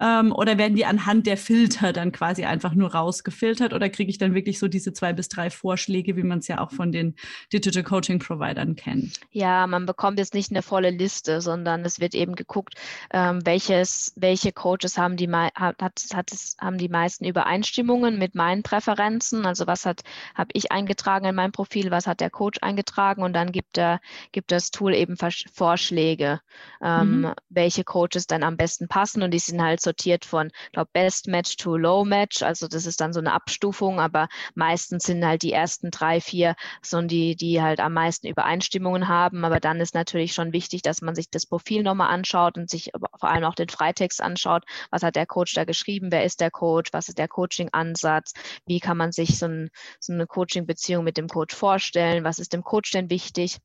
[0.00, 4.18] ähm, oder werden die anhand der Filter dann quasi einfach nur rausgefiltert oder kriege ich
[4.18, 7.14] dann wirklich so diese zwei bis drei Vorschläge, wie man es ja auch von den
[7.52, 9.20] Digital Coaching Providern kennt?
[9.30, 12.74] Ja, man bekommt jetzt nicht eine volle Liste, sondern es wird eben geguckt,
[13.12, 18.62] ähm, welches, welche Coaches haben die, hat, hat es, haben die meisten Übereinstimmungen mit meinen
[18.62, 19.46] Präferenzen.
[19.46, 20.02] Also was hat
[20.34, 24.00] habe ich eingetragen in mein Profil, was hat der Coach eingetragen und dann gibt, er,
[24.32, 26.40] gibt das Tool eben Vorschläge,
[26.82, 27.32] ähm, mhm.
[27.48, 31.28] welche Coaches dann am besten passen und die sind halt so sortiert von, glaube Best
[31.28, 32.42] Match to Low Match.
[32.42, 36.54] Also das ist dann so eine Abstufung, aber meistens sind halt die ersten drei, vier
[36.82, 39.44] so die, die halt am meisten Übereinstimmungen haben.
[39.44, 42.90] Aber dann ist natürlich schon wichtig, dass man sich das Profil nochmal anschaut und sich
[43.18, 44.64] vor allem auch den Freitext anschaut.
[44.90, 46.12] Was hat der Coach da geschrieben?
[46.12, 46.92] Wer ist der Coach?
[46.92, 48.32] Was ist der Coaching-Ansatz?
[48.66, 49.70] Wie kann man sich so, ein,
[50.00, 52.24] so eine Coaching-Beziehung mit dem Coach vorstellen?
[52.24, 53.58] Was ist dem Coach denn wichtig?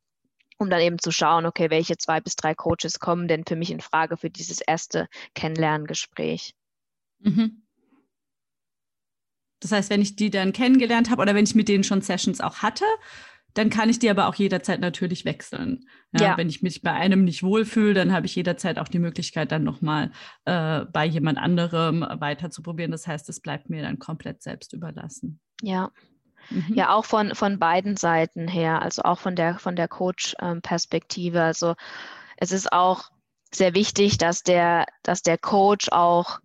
[0.64, 3.72] Um dann eben zu schauen, okay, welche zwei bis drei Coaches kommen denn für mich
[3.72, 6.54] in Frage für dieses erste Kennenlerngespräch.
[7.20, 7.64] Mhm.
[9.60, 12.42] Das heißt, wenn ich die dann kennengelernt habe oder wenn ich mit denen schon Sessions
[12.42, 12.86] auch hatte,
[13.54, 15.86] dann kann ich die aber auch jederzeit natürlich wechseln.
[16.12, 16.38] Ja, ja.
[16.38, 19.64] Wenn ich mich bei einem nicht wohlfühle, dann habe ich jederzeit auch die Möglichkeit, dann
[19.64, 20.12] nochmal
[20.46, 22.92] äh, bei jemand anderem weiter zu probieren.
[22.92, 25.40] Das heißt, es bleibt mir dann komplett selbst überlassen.
[25.62, 25.92] Ja.
[26.50, 26.74] Mhm.
[26.76, 31.42] Ja, auch von, von beiden Seiten her, also auch von der, von der Coach-Perspektive.
[31.42, 31.76] also
[32.38, 33.10] es ist auch
[33.54, 36.40] sehr wichtig, dass der, dass der Coach auch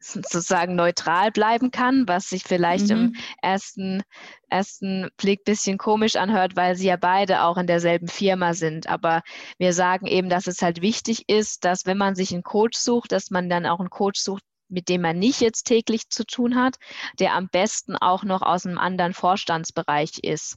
[0.00, 2.90] sozusagen neutral bleiben kann, was sich vielleicht mhm.
[2.90, 4.02] im ersten,
[4.48, 8.88] ersten Blick ein bisschen komisch anhört, weil sie ja beide auch in derselben Firma sind.
[8.88, 9.22] Aber
[9.58, 13.12] wir sagen eben, dass es halt wichtig ist, dass wenn man sich einen Coach sucht,
[13.12, 16.56] dass man dann auch einen Coach sucht, mit dem man nicht jetzt täglich zu tun
[16.56, 16.76] hat,
[17.18, 20.56] der am besten auch noch aus einem anderen Vorstandsbereich ist.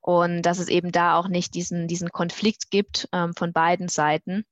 [0.00, 4.44] Und dass es eben da auch nicht diesen, diesen Konflikt gibt ähm, von beiden Seiten.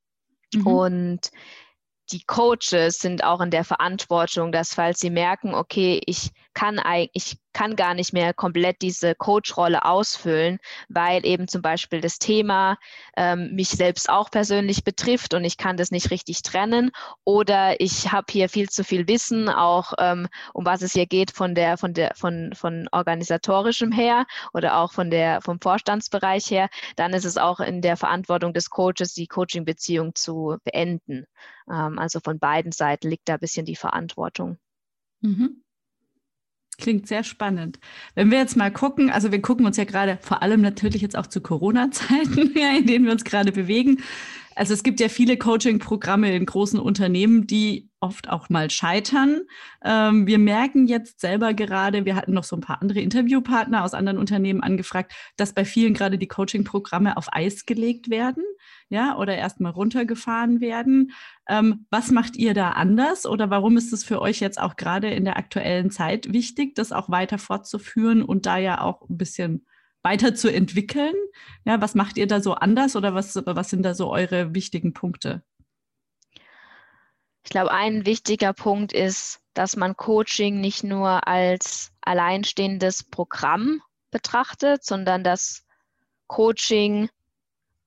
[0.52, 0.66] Mhm.
[0.66, 1.30] Und
[2.10, 6.80] die Coaches sind auch in der Verantwortung, dass falls sie merken, okay, ich kann,
[7.12, 12.76] ich kann gar nicht mehr komplett diese Coach-Rolle ausfüllen, weil eben zum Beispiel das Thema
[13.16, 16.90] ähm, mich selbst auch persönlich betrifft und ich kann das nicht richtig trennen
[17.24, 21.30] oder ich habe hier viel zu viel Wissen, auch ähm, um was es hier geht
[21.30, 26.68] von der, von der, von, von organisatorischem her oder auch von der, vom Vorstandsbereich her,
[26.96, 31.24] dann ist es auch in der Verantwortung des Coaches, die Coaching-Beziehung zu beenden.
[31.70, 34.58] Ähm, also von beiden Seiten liegt da ein bisschen die Verantwortung.
[35.20, 35.63] Mhm.
[36.76, 37.78] Klingt sehr spannend.
[38.14, 41.16] Wenn wir jetzt mal gucken, also wir gucken uns ja gerade vor allem natürlich jetzt
[41.16, 44.02] auch zu Corona-Zeiten, in denen wir uns gerade bewegen.
[44.56, 49.42] Also es gibt ja viele Coaching-Programme in großen Unternehmen, die oft auch mal scheitern.
[49.82, 53.94] Ähm, wir merken jetzt selber gerade, wir hatten noch so ein paar andere Interviewpartner aus
[53.94, 58.44] anderen Unternehmen angefragt, dass bei vielen gerade die Coaching-Programme auf Eis gelegt werden,
[58.90, 61.12] ja, oder erstmal runtergefahren werden.
[61.48, 65.08] Ähm, was macht ihr da anders oder warum ist es für euch jetzt auch gerade
[65.08, 69.66] in der aktuellen Zeit wichtig, das auch weiter fortzuführen und da ja auch ein bisschen
[70.04, 71.14] weiterzuentwickeln?
[71.64, 74.92] Ja, was macht ihr da so anders oder was, was sind da so eure wichtigen
[74.92, 75.42] Punkte?
[77.42, 84.84] Ich glaube, ein wichtiger Punkt ist, dass man Coaching nicht nur als alleinstehendes Programm betrachtet,
[84.84, 85.64] sondern dass
[86.26, 87.08] Coaching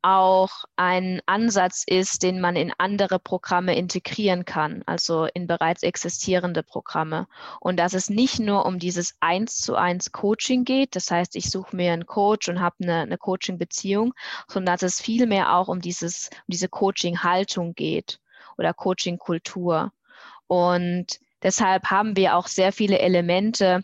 [0.08, 6.64] auch ein Ansatz ist, den man in andere Programme integrieren kann, also in bereits existierende
[6.64, 7.28] Programme.
[7.60, 11.52] Und dass es nicht nur um dieses eins zu eins Coaching geht, das heißt, ich
[11.52, 14.14] suche mir einen Coach und habe eine, eine Coaching-Beziehung,
[14.48, 18.22] sondern dass es vielmehr auch um, dieses, um diese Coaching-Haltung geht
[18.58, 19.92] oder Coaching-Kultur.
[20.48, 23.84] Und deshalb haben wir auch sehr viele Elemente,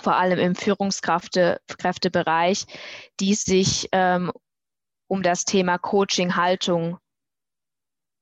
[0.00, 2.64] vor allem im Führungskräftebereich,
[3.18, 4.30] die sich ähm,
[5.08, 6.98] um das Thema Coaching, Haltung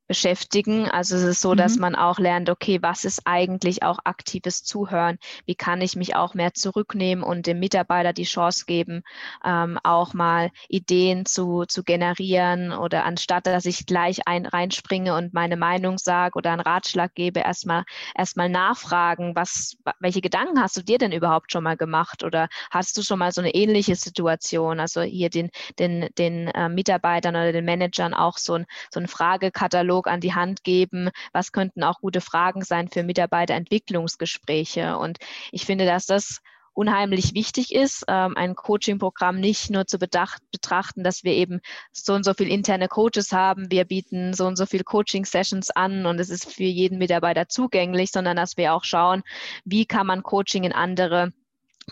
[0.07, 0.89] beschäftigen.
[0.91, 1.57] Also es ist so, mhm.
[1.57, 5.19] dass man auch lernt, okay, was ist eigentlich auch aktives Zuhören?
[5.45, 9.03] Wie kann ich mich auch mehr zurücknehmen und dem Mitarbeiter die Chance geben,
[9.45, 15.35] ähm, auch mal Ideen zu, zu generieren oder anstatt, dass ich gleich ein, reinspringe und
[15.35, 20.83] meine Meinung sage oder einen Ratschlag gebe, erstmal erstmal nachfragen, was, welche Gedanken hast du
[20.83, 24.81] dir denn überhaupt schon mal gemacht oder hast du schon mal so eine ähnliche Situation?
[24.81, 29.09] Also hier den, den, den äh, Mitarbeitern oder den Managern auch so ein, so ein
[29.09, 34.99] Fragekatalog Katalog an die Hand geben, was könnten auch gute Fragen sein für Mitarbeiterentwicklungsgespräche.
[34.99, 35.19] Und
[35.53, 36.41] ich finde, dass das
[36.75, 41.61] unheimlich wichtig ist, ähm, ein Coaching-Programm nicht nur zu bedacht, betrachten, dass wir eben
[41.93, 46.05] so und so viele interne Coaches haben, wir bieten so und so viele Coaching-Sessions an
[46.05, 49.23] und es ist für jeden Mitarbeiter zugänglich, sondern dass wir auch schauen,
[49.65, 51.33] wie kann man Coaching in andere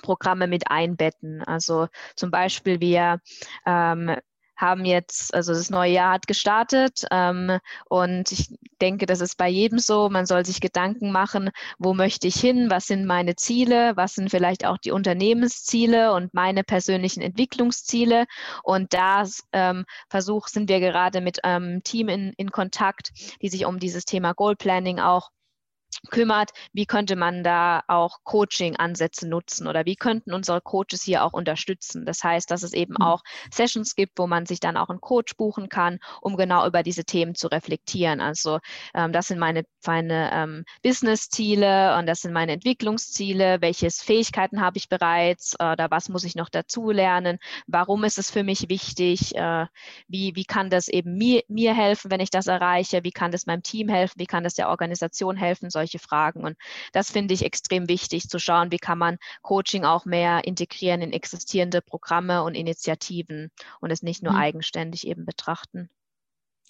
[0.03, 1.43] Programme mit einbetten.
[1.43, 3.21] Also zum Beispiel wir
[3.65, 4.17] ähm,
[4.57, 8.49] haben jetzt, also das neue Jahr hat gestartet ähm, und ich
[8.81, 10.09] denke, das ist bei jedem so.
[10.09, 14.31] Man soll sich Gedanken machen, wo möchte ich hin, was sind meine Ziele, was sind
[14.31, 18.27] vielleicht auch die Unternehmensziele und meine persönlichen Entwicklungsziele.
[18.63, 23.11] Und da ähm, Versuch sind wir gerade mit einem Team in, in Kontakt,
[23.43, 25.31] die sich um dieses Thema Goal Planning auch
[26.11, 31.33] kümmert, wie könnte man da auch Coaching-Ansätze nutzen oder wie könnten unsere Coaches hier auch
[31.33, 32.05] unterstützen.
[32.05, 33.05] Das heißt, dass es eben mhm.
[33.05, 36.83] auch Sessions gibt, wo man sich dann auch einen Coach buchen kann, um genau über
[36.83, 38.21] diese Themen zu reflektieren.
[38.21, 38.59] Also
[38.95, 43.61] ähm, das sind meine, meine ähm, Business-Ziele und das sind meine Entwicklungsziele.
[43.61, 47.39] Welche Fähigkeiten habe ich bereits oder was muss ich noch dazu lernen?
[47.67, 49.35] Warum ist es für mich wichtig?
[49.35, 49.67] Äh,
[50.09, 53.05] wie, wie kann das eben mir, mir helfen, wenn ich das erreiche?
[53.05, 54.15] Wie kann das meinem Team helfen?
[54.19, 55.71] Wie kann das der Organisation helfen?
[55.71, 56.45] Solche solche Fragen.
[56.45, 56.57] Und
[56.93, 61.13] das finde ich extrem wichtig, zu schauen, wie kann man Coaching auch mehr integrieren in
[61.13, 64.39] existierende Programme und Initiativen und es nicht nur mhm.
[64.39, 65.89] eigenständig eben betrachten.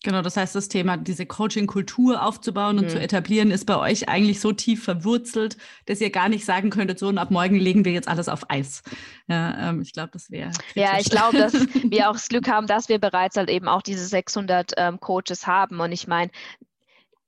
[0.02, 2.90] Genau, das heißt, das Thema, diese Coaching-Kultur aufzubauen und mhm.
[2.90, 5.56] zu etablieren, ist bei euch eigentlich so tief verwurzelt,
[5.86, 8.50] dass ihr gar nicht sagen könntet, so und ab morgen legen wir jetzt alles auf
[8.50, 8.82] Eis.
[9.28, 10.50] Ja, ähm, ich glaube, das wäre.
[10.74, 13.80] Ja, ich glaube, dass wir auch das Glück haben, dass wir bereits halt eben auch
[13.80, 15.80] diese 600 ähm, Coaches haben.
[15.80, 16.30] Und ich meine,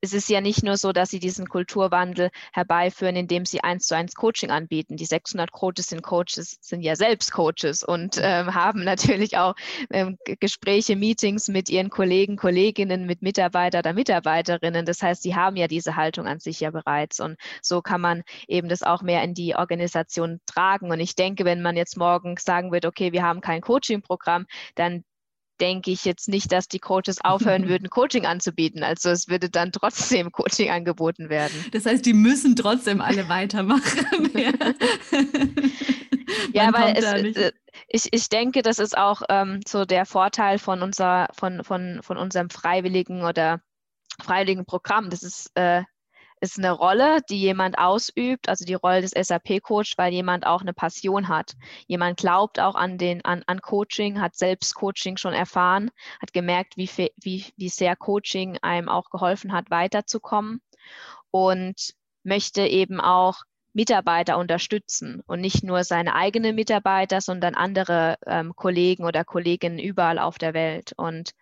[0.07, 3.97] es ist ja nicht nur so, dass sie diesen Kulturwandel herbeiführen, indem sie eins zu
[3.97, 4.97] eins Coaching anbieten.
[4.97, 9.55] Die 600 Coaches sind Coaches, sind ja selbst Coaches und ähm, haben natürlich auch
[9.91, 14.87] ähm, Gespräche, Meetings mit ihren Kollegen, Kolleginnen, mit Mitarbeiter oder Mitarbeiterinnen.
[14.87, 18.23] Das heißt, sie haben ja diese Haltung an sich ja bereits und so kann man
[18.47, 20.93] eben das auch mehr in die Organisation tragen.
[20.93, 25.03] Und ich denke, wenn man jetzt morgen sagen wird, okay, wir haben kein Coaching-Programm, dann
[25.61, 28.83] denke ich jetzt nicht, dass die Coaches aufhören würden, Coaching anzubieten.
[28.83, 31.53] Also es würde dann trotzdem Coaching angeboten werden.
[31.73, 34.31] Das heißt, die müssen trotzdem alle weitermachen.
[36.53, 37.05] ja, weil es,
[37.37, 37.53] äh,
[37.89, 42.17] ich, ich denke, das ist auch ähm, so der Vorteil von, unser, von, von, von
[42.17, 43.61] unserem freiwilligen oder
[44.23, 45.11] freiwilligen Programm.
[45.11, 45.83] Das ist äh,
[46.41, 50.75] ist eine Rolle, die jemand ausübt, also die Rolle des SAP-Coach, weil jemand auch eine
[50.75, 51.55] Passion hat.
[51.87, 56.77] Jemand glaubt auch an, den, an, an Coaching, hat selbst Coaching schon erfahren, hat gemerkt,
[56.77, 60.61] wie, wie, wie sehr Coaching einem auch geholfen hat, weiterzukommen
[61.31, 68.57] und möchte eben auch Mitarbeiter unterstützen und nicht nur seine eigenen Mitarbeiter, sondern andere ähm,
[68.57, 70.95] Kollegen oder Kolleginnen überall auf der Welt.
[70.97, 71.33] Und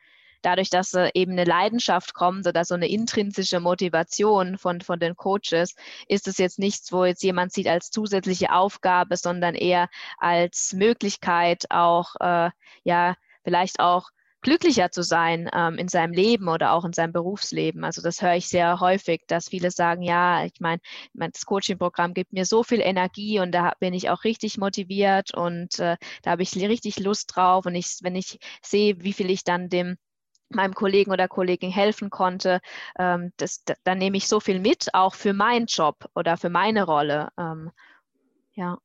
[0.44, 5.74] dadurch, dass eben eine Leidenschaft kommt oder so eine intrinsische Motivation von, von den Coaches,
[6.08, 11.64] ist es jetzt nichts, wo jetzt jemand sieht als zusätzliche Aufgabe, sondern eher als Möglichkeit
[11.70, 12.50] auch, äh,
[12.84, 14.10] ja, vielleicht auch
[14.44, 17.82] glücklicher zu sein ähm, in seinem Leben oder auch in seinem Berufsleben.
[17.82, 20.80] Also das höre ich sehr häufig, dass viele sagen, ja, ich meine,
[21.14, 25.78] das Coaching-Programm gibt mir so viel Energie und da bin ich auch richtig motiviert und
[25.80, 27.66] äh, da habe ich richtig Lust drauf.
[27.66, 29.96] Und ich, wenn ich sehe, wie viel ich dann dem
[30.48, 32.60] meinem Kollegen oder Kollegin helfen konnte,
[32.98, 36.50] ähm, das, da, da, nehme ich so viel mit, auch für meinen Job oder für
[36.50, 37.28] meine Rolle.
[37.38, 37.70] Ähm,
[38.54, 38.78] ja.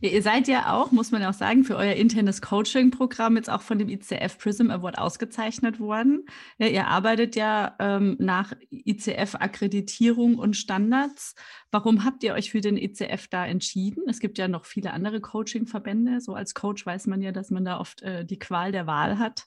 [0.00, 3.78] Ihr seid ja auch, muss man auch sagen, für euer internes Coaching-Programm jetzt auch von
[3.78, 6.26] dem ICF Prism Award ausgezeichnet worden.
[6.58, 11.34] Ja, ihr arbeitet ja ähm, nach ICF-Akkreditierung und Standards.
[11.70, 14.04] Warum habt ihr euch für den ICF da entschieden?
[14.08, 16.20] Es gibt ja noch viele andere Coaching-Verbände.
[16.20, 19.18] So als Coach weiß man ja, dass man da oft äh, die Qual der Wahl
[19.18, 19.46] hat.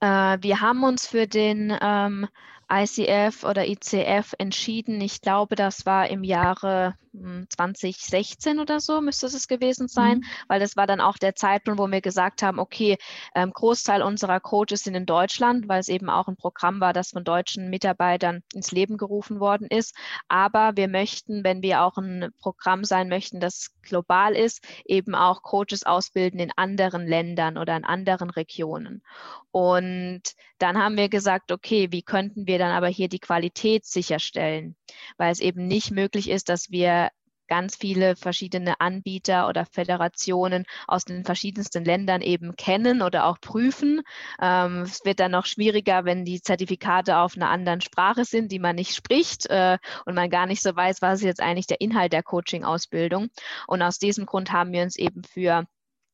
[0.00, 2.28] Äh, wir haben uns für den ähm,
[2.72, 5.00] ICF oder ICF entschieden.
[5.00, 10.24] Ich glaube, das war im Jahre 2016 hm, oder so müsste es gewesen sein, mhm.
[10.48, 12.98] weil das war dann auch der Zeitpunkt, wo wir gesagt haben, okay,
[13.34, 17.10] ähm, Großteil unserer Coaches sind in Deutschland, weil es eben auch ein Programm war, das
[17.10, 19.94] von deutschen Mitarbeitern ins Leben gerufen worden ist.
[20.28, 25.42] Aber wir möchten, wenn wir auch ein Programm sein möchten, das global ist, eben auch
[25.42, 29.02] Coaches ausbilden in anderen Ländern oder in anderen Regionen.
[29.50, 30.22] Und
[30.58, 34.76] dann haben wir gesagt, okay, wie könnten wir dann aber hier die Qualität sicherstellen?
[35.16, 37.10] Weil es eben nicht möglich ist, dass wir
[37.50, 44.02] ganz viele verschiedene Anbieter oder Föderationen aus den verschiedensten Ländern eben kennen oder auch prüfen.
[44.40, 48.60] Ähm, es wird dann noch schwieriger, wenn die Zertifikate auf einer anderen Sprache sind, die
[48.60, 51.80] man nicht spricht äh, und man gar nicht so weiß, was ist jetzt eigentlich der
[51.80, 53.28] Inhalt der Coaching-Ausbildung.
[53.66, 55.66] Und aus diesem Grund haben wir uns eben für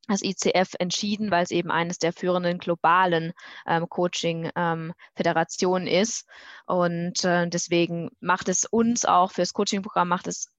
[0.09, 3.33] das ICF entschieden, weil es eben eines der führenden globalen
[3.67, 6.27] ähm, Coaching-Föderationen ähm, ist.
[6.67, 10.53] Und äh, deswegen macht es uns auch fürs Coaching-Programm macht es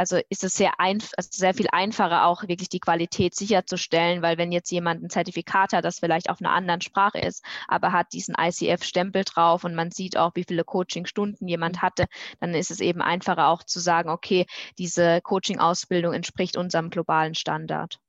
[0.00, 4.38] also ist es sehr, einf also sehr viel einfacher, auch wirklich die Qualität sicherzustellen, weil
[4.38, 8.14] wenn jetzt jemand ein Zertifikat hat, das vielleicht auf einer anderen Sprache ist, aber hat
[8.14, 12.06] diesen ICF-Stempel drauf und man sieht auch, wie viele Coaching-Stunden jemand hatte,
[12.40, 14.46] dann ist es eben einfacher auch zu sagen, okay,
[14.78, 18.00] diese Coaching-Ausbildung entspricht unserem globalen Standard.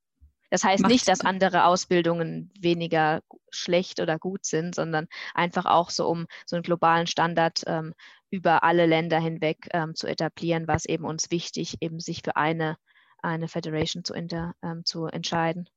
[0.51, 5.89] Das heißt Macht nicht, dass andere Ausbildungen weniger schlecht oder gut sind, sondern einfach auch
[5.89, 7.93] so, um so einen globalen Standard ähm,
[8.29, 12.35] über alle Länder hinweg ähm, zu etablieren, war es eben uns wichtig, eben sich für
[12.35, 12.77] eine,
[13.21, 15.67] eine Federation zu, inter, ähm, zu entscheiden.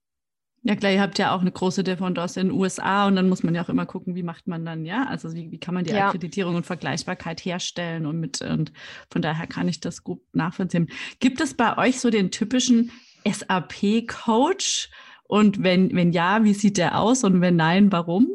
[0.66, 3.42] Ja klar, ihr habt ja auch eine große Dependance in den USA und dann muss
[3.42, 5.84] man ja auch immer gucken, wie macht man dann, ja, also wie, wie kann man
[5.84, 6.06] die ja.
[6.06, 8.72] Akkreditierung und Vergleichbarkeit herstellen und mit und
[9.10, 10.88] von daher kann ich das gut nachvollziehen.
[11.20, 12.90] Gibt es bei euch so den typischen
[13.26, 14.90] SAP-Coach?
[15.24, 17.24] Und wenn, wenn ja, wie sieht der aus?
[17.24, 18.28] Und wenn nein, warum?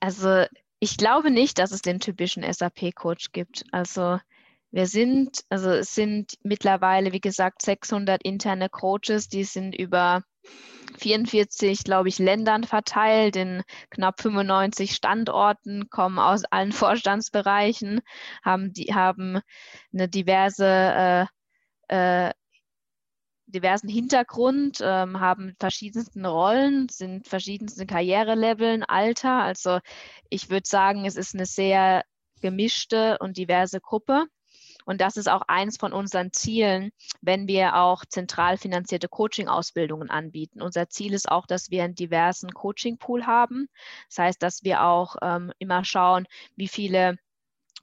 [0.00, 0.46] Also
[0.80, 3.64] ich glaube nicht, dass es den typischen SAP-Coach gibt.
[3.70, 4.18] Also
[4.72, 10.24] wir sind, also es sind mittlerweile, wie gesagt, 600 interne Coaches, die sind über
[10.98, 18.00] 44, glaube ich, Ländern verteilt, in knapp 95 Standorten, kommen aus allen Vorstandsbereichen,
[18.44, 19.40] haben, die, haben
[19.92, 21.28] eine diverse
[21.90, 22.32] äh, äh,
[23.46, 29.42] diversen Hintergrund, ähm, haben verschiedensten Rollen, sind verschiedensten Karriereleveln, Alter.
[29.42, 29.78] Also
[30.30, 32.02] ich würde sagen, es ist eine sehr
[32.40, 34.26] gemischte und diverse Gruppe.
[34.84, 36.90] Und das ist auch eins von unseren Zielen,
[37.20, 40.62] wenn wir auch zentral finanzierte Coaching-Ausbildungen anbieten.
[40.62, 43.68] Unser Ziel ist auch, dass wir einen diversen Coaching-Pool haben.
[44.08, 47.16] Das heißt, dass wir auch ähm, immer schauen, wie viele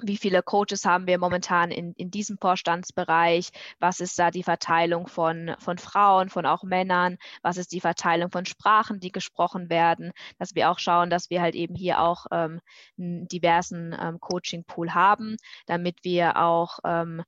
[0.01, 3.49] wie viele Coaches haben wir momentan in, in diesem Vorstandsbereich?
[3.79, 7.17] Was ist da die Verteilung von, von Frauen, von auch Männern?
[7.41, 10.11] Was ist die Verteilung von Sprachen, die gesprochen werden?
[10.37, 12.61] Dass wir auch schauen, dass wir halt eben hier auch ähm,
[12.97, 15.35] einen diversen ähm, Coaching-Pool haben,
[15.65, 17.23] damit wir auch ähm,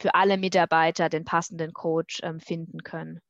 [0.00, 3.20] für alle Mitarbeiter den passenden Coach ähm, finden können.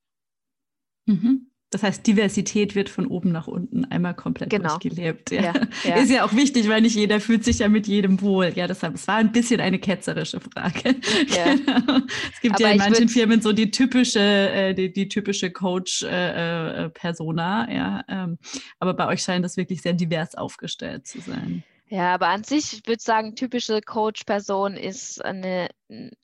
[1.06, 1.50] Mhm.
[1.70, 4.78] Das heißt, Diversität wird von oben nach unten einmal komplett genau.
[4.78, 5.32] durchgelebt.
[5.32, 5.42] Ja.
[5.42, 5.52] Ja,
[5.84, 5.96] ja.
[5.96, 8.52] Ist ja auch wichtig, weil nicht jeder fühlt sich ja mit jedem wohl.
[8.54, 10.96] Ja, deshalb, es war ein bisschen eine ketzerische Frage.
[11.26, 12.00] Genau.
[12.32, 17.64] Es gibt Aber ja in manchen Firmen so die typische, äh, die, die, typische Coach-Persona.
[17.64, 18.38] Äh, äh, ja, ähm,
[18.78, 21.64] aber bei euch scheint das wirklich sehr divers aufgestellt zu sein.
[21.88, 25.68] Ja, aber an sich, ich würde sagen, typische Coach-Person ist eine,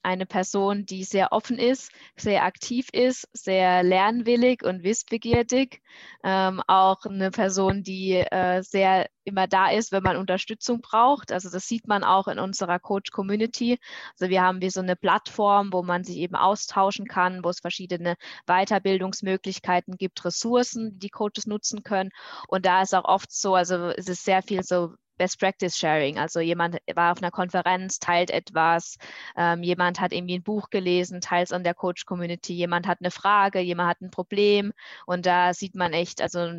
[0.03, 5.81] eine Person, die sehr offen ist, sehr aktiv ist, sehr lernwillig und wissbegierig.
[6.25, 11.31] Ähm, auch eine Person, die äh, sehr immer da ist, wenn man Unterstützung braucht.
[11.31, 13.79] Also das sieht man auch in unserer Coach-Community.
[14.19, 17.61] Also wir haben wie so eine Plattform, wo man sich eben austauschen kann, wo es
[17.61, 22.11] verschiedene Weiterbildungsmöglichkeiten gibt, Ressourcen, die Coaches nutzen können.
[22.49, 26.19] Und da ist auch oft so, also es ist sehr viel so Best Practice Sharing.
[26.19, 28.97] Also jemand war auf einer Konferenz, teilt etwas,
[29.37, 32.99] ähm, jemand hat irgendwie ein Buch gelesen, teilt es an der Coach Community, jemand hat
[33.01, 34.73] eine Frage, jemand hat ein Problem
[35.07, 36.51] und da sieht man echt, also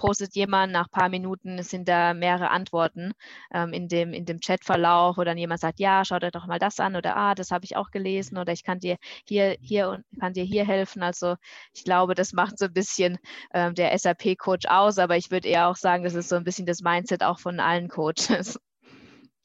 [0.00, 3.12] postet jemand, nach ein paar Minuten sind da mehrere Antworten
[3.52, 6.58] ähm, in, dem, in dem Chatverlauf, wo dann jemand sagt, ja, schau dir doch mal
[6.58, 8.96] das an oder ah, das habe ich auch gelesen oder ich kann dir
[9.28, 11.02] hier, hier und kann dir hier helfen.
[11.02, 11.36] Also
[11.74, 13.18] ich glaube, das macht so ein bisschen
[13.52, 16.64] ähm, der SAP-Coach aus, aber ich würde eher auch sagen, das ist so ein bisschen
[16.64, 18.58] das Mindset auch von allen Coaches.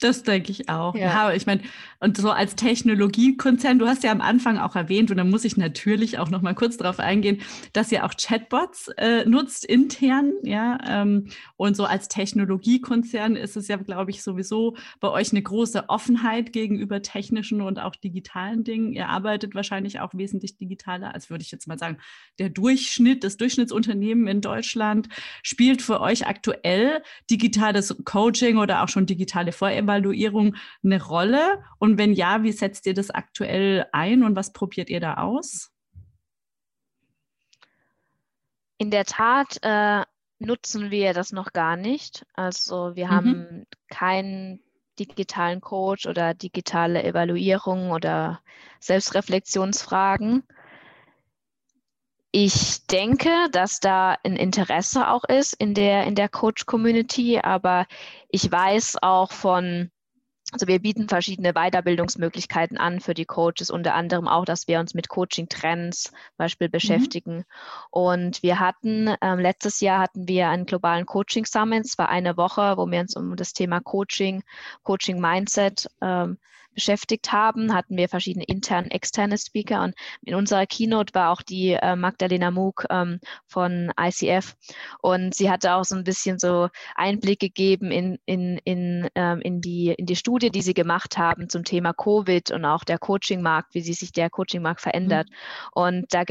[0.06, 0.94] Das denke ich auch.
[0.94, 1.62] Ja, ja ich meine,
[2.00, 5.58] und so als Technologiekonzern, du hast ja am Anfang auch erwähnt, und da muss ich
[5.58, 7.42] natürlich auch noch mal kurz darauf eingehen,
[7.74, 10.78] dass ihr auch Chatbots äh, nutzt intern, ja.
[10.88, 15.90] Ähm, und so als Technologiekonzern ist es ja, glaube ich, sowieso bei euch eine große
[15.90, 18.94] Offenheit gegenüber technischen und auch digitalen Dingen.
[18.94, 21.98] Ihr arbeitet wahrscheinlich auch wesentlich digitaler, als würde ich jetzt mal sagen,
[22.38, 25.10] der Durchschnitt, das Durchschnittsunternehmen in Deutschland
[25.42, 27.02] spielt für euch aktuell
[27.32, 29.52] digitales Coaching oder auch schon digitale
[29.96, 31.64] Vorevaluierung eine Rolle?
[31.80, 35.72] Und wenn ja, wie setzt ihr das aktuell ein und was probiert ihr da aus?
[38.78, 40.04] In der Tat äh,
[40.40, 42.26] nutzen wir das noch gar nicht.
[42.34, 43.12] Also wir mhm.
[43.12, 44.60] haben keinen
[45.00, 48.42] digitalen Coach oder digitale Evaluierung oder
[48.80, 50.44] Selbstreflexionsfragen.
[52.38, 57.86] Ich denke, dass da ein Interesse auch ist in der, in der Coach-Community, aber
[58.28, 59.90] ich weiß auch von,
[60.52, 64.94] also wir bieten verschiedene Weiterbildungsmöglichkeiten an für die Coaches, unter anderem auch, dass wir uns
[64.94, 66.72] mit Coaching-Trends Beispiel mhm.
[66.72, 67.36] beschäftigen.
[67.38, 67.46] Mhm.
[67.90, 72.76] Und wir hatten, ähm, letztes Jahr hatten wir einen globalen Coaching-Summit, es war eine Woche,
[72.76, 74.44] wo wir uns um das Thema Coaching,
[74.84, 76.38] Coaching-Mindset ähm,
[76.76, 81.72] beschäftigt haben, hatten wir verschiedene interne, externe Speaker und in unserer Keynote war auch die
[81.72, 84.56] äh, Magdalena Moog ähm, von ICF
[85.02, 89.62] und sie hatte auch so ein bisschen so Einblick gegeben in, in, in, ähm, in,
[89.62, 93.74] die, in die Studie, die sie gemacht haben zum Thema Covid und auch der Coaching-Markt,
[93.74, 95.30] wie sich der Coaching-Markt verändert.
[95.30, 95.36] Mhm.
[95.74, 96.24] Und da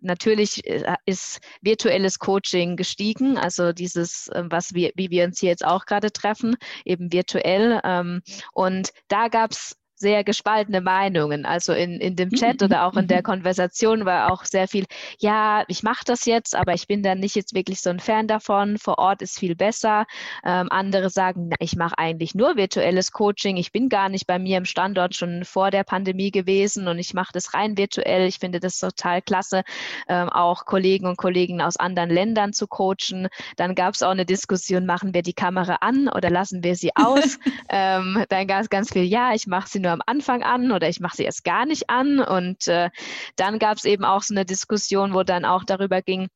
[0.00, 5.50] natürlich äh, ist virtuelles Coaching gestiegen, also dieses, ähm, was wir, wie wir uns hier
[5.50, 7.80] jetzt auch gerade treffen, eben virtuell.
[7.84, 8.22] Ähm,
[8.52, 9.73] und da gab es
[10.04, 11.46] sehr gespaltene Meinungen.
[11.46, 13.22] Also in, in dem Chat mhm, oder auch in der mhm.
[13.22, 14.84] Konversation war auch sehr viel,
[15.18, 18.28] ja, ich mache das jetzt, aber ich bin dann nicht jetzt wirklich so ein Fan
[18.28, 18.76] davon.
[18.76, 20.04] Vor Ort ist viel besser.
[20.44, 23.56] Ähm, andere sagen, na, ich mache eigentlich nur virtuelles Coaching.
[23.56, 27.14] Ich bin gar nicht bei mir im Standort schon vor der Pandemie gewesen und ich
[27.14, 28.28] mache das rein virtuell.
[28.28, 29.62] Ich finde das total klasse,
[30.06, 33.28] ähm, auch Kollegen und Kollegen aus anderen Ländern zu coachen.
[33.56, 36.94] Dann gab es auch eine Diskussion, machen wir die Kamera an oder lassen wir sie
[36.94, 37.38] aus?
[37.70, 40.88] ähm, dann gab es ganz viel, ja, ich mache sie nur am Anfang an oder
[40.88, 42.20] ich mache sie erst gar nicht an.
[42.20, 42.90] Und äh,
[43.36, 46.28] dann gab es eben auch so eine Diskussion, wo dann auch darüber ging,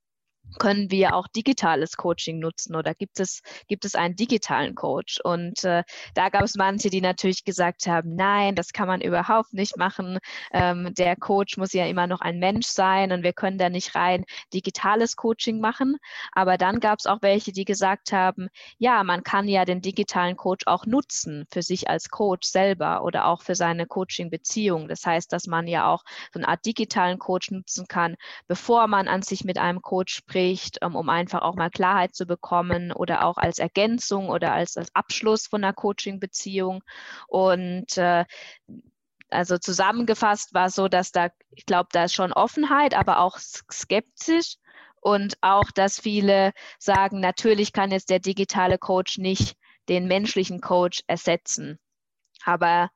[0.59, 5.21] können wir auch digitales Coaching nutzen oder gibt es, gibt es einen digitalen Coach?
[5.23, 5.85] Und äh,
[6.15, 10.19] da gab es manche, die natürlich gesagt haben, nein, das kann man überhaupt nicht machen.
[10.53, 13.95] Ähm, der Coach muss ja immer noch ein Mensch sein und wir können da nicht
[13.95, 15.97] rein digitales Coaching machen.
[16.33, 20.37] Aber dann gab es auch welche, die gesagt haben, ja, man kann ja den digitalen
[20.37, 24.89] Coach auch nutzen für sich als Coach selber oder auch für seine Coaching-Beziehung.
[24.89, 29.09] Das heißt, dass man ja auch so eine Art digitalen Coach nutzen kann, bevor man
[29.09, 32.93] an sich mit einem Coach spricht spricht, ähm, um einfach auch mal Klarheit zu bekommen
[32.93, 36.83] oder auch als Ergänzung oder als, als Abschluss von einer Coaching-Beziehung.
[37.27, 38.25] Und äh,
[39.31, 43.39] also zusammengefasst war es so, dass da, ich glaube, da ist schon Offenheit, aber auch
[43.39, 44.57] skeptisch
[45.01, 49.57] und auch, dass viele sagen, natürlich kann jetzt der digitale Coach nicht
[49.89, 51.79] den menschlichen Coach ersetzen.
[52.45, 52.91] Aber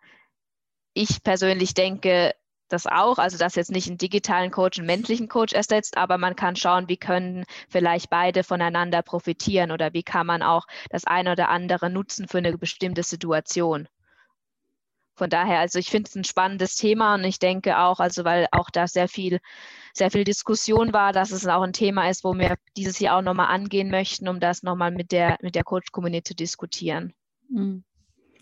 [0.94, 2.34] ich persönlich denke,
[2.72, 6.36] das auch, also dass jetzt nicht einen digitalen Coach einen menschlichen Coach ersetzt, aber man
[6.36, 11.32] kann schauen, wie können vielleicht beide voneinander profitieren oder wie kann man auch das eine
[11.32, 13.88] oder andere nutzen für eine bestimmte Situation.
[15.14, 18.48] Von daher, also ich finde es ein spannendes Thema und ich denke auch, also weil
[18.50, 19.40] auch da sehr viel,
[19.92, 23.22] sehr viel Diskussion war, dass es auch ein Thema ist, wo wir dieses Jahr auch
[23.22, 27.12] nochmal angehen möchten, um das nochmal mit der, mit der Coach-Community zu diskutieren.
[27.50, 27.84] Mhm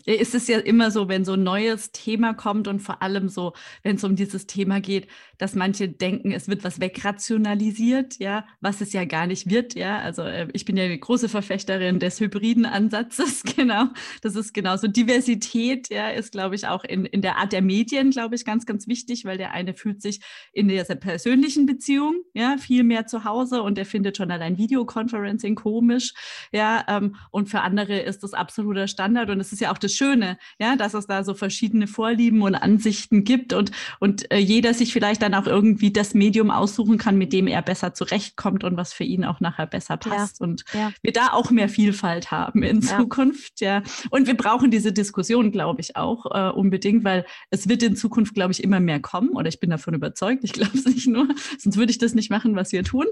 [0.05, 3.53] ist es ja immer so, wenn so ein neues Thema kommt und vor allem so,
[3.83, 8.81] wenn es um dieses Thema geht, dass manche denken, es wird was wegrationalisiert, ja, was
[8.81, 9.99] es ja gar nicht wird, ja.
[9.99, 13.85] Also äh, ich bin ja eine große Verfechterin des hybriden Ansatzes, genau.
[14.21, 14.87] Das ist genauso.
[14.87, 18.65] Diversität, ja, ist, glaube ich, auch in, in der Art der Medien, glaube ich, ganz,
[18.65, 20.21] ganz wichtig, weil der eine fühlt sich
[20.53, 25.55] in der persönlichen Beziehung, ja, viel mehr zu Hause und der findet schon allein Videoconferencing
[25.55, 26.13] komisch,
[26.51, 26.85] ja.
[26.87, 29.97] Ähm, und für andere ist das absoluter Standard und es ist ja auch das das
[29.97, 34.73] Schöne, ja, dass es da so verschiedene Vorlieben und Ansichten gibt und, und äh, jeder
[34.73, 38.77] sich vielleicht dann auch irgendwie das Medium aussuchen kann, mit dem er besser zurechtkommt und
[38.77, 40.39] was für ihn auch nachher besser passt.
[40.39, 40.45] Ja.
[40.45, 40.91] Und ja.
[41.01, 42.97] wir da auch mehr Vielfalt haben in ja.
[42.97, 43.83] Zukunft, ja.
[44.09, 48.33] Und wir brauchen diese Diskussion, glaube ich, auch äh, unbedingt, weil es wird in Zukunft,
[48.33, 50.43] glaube ich, immer mehr kommen oder ich bin davon überzeugt.
[50.43, 51.27] Ich glaube es nicht nur,
[51.57, 53.05] sonst würde ich das nicht machen, was wir tun.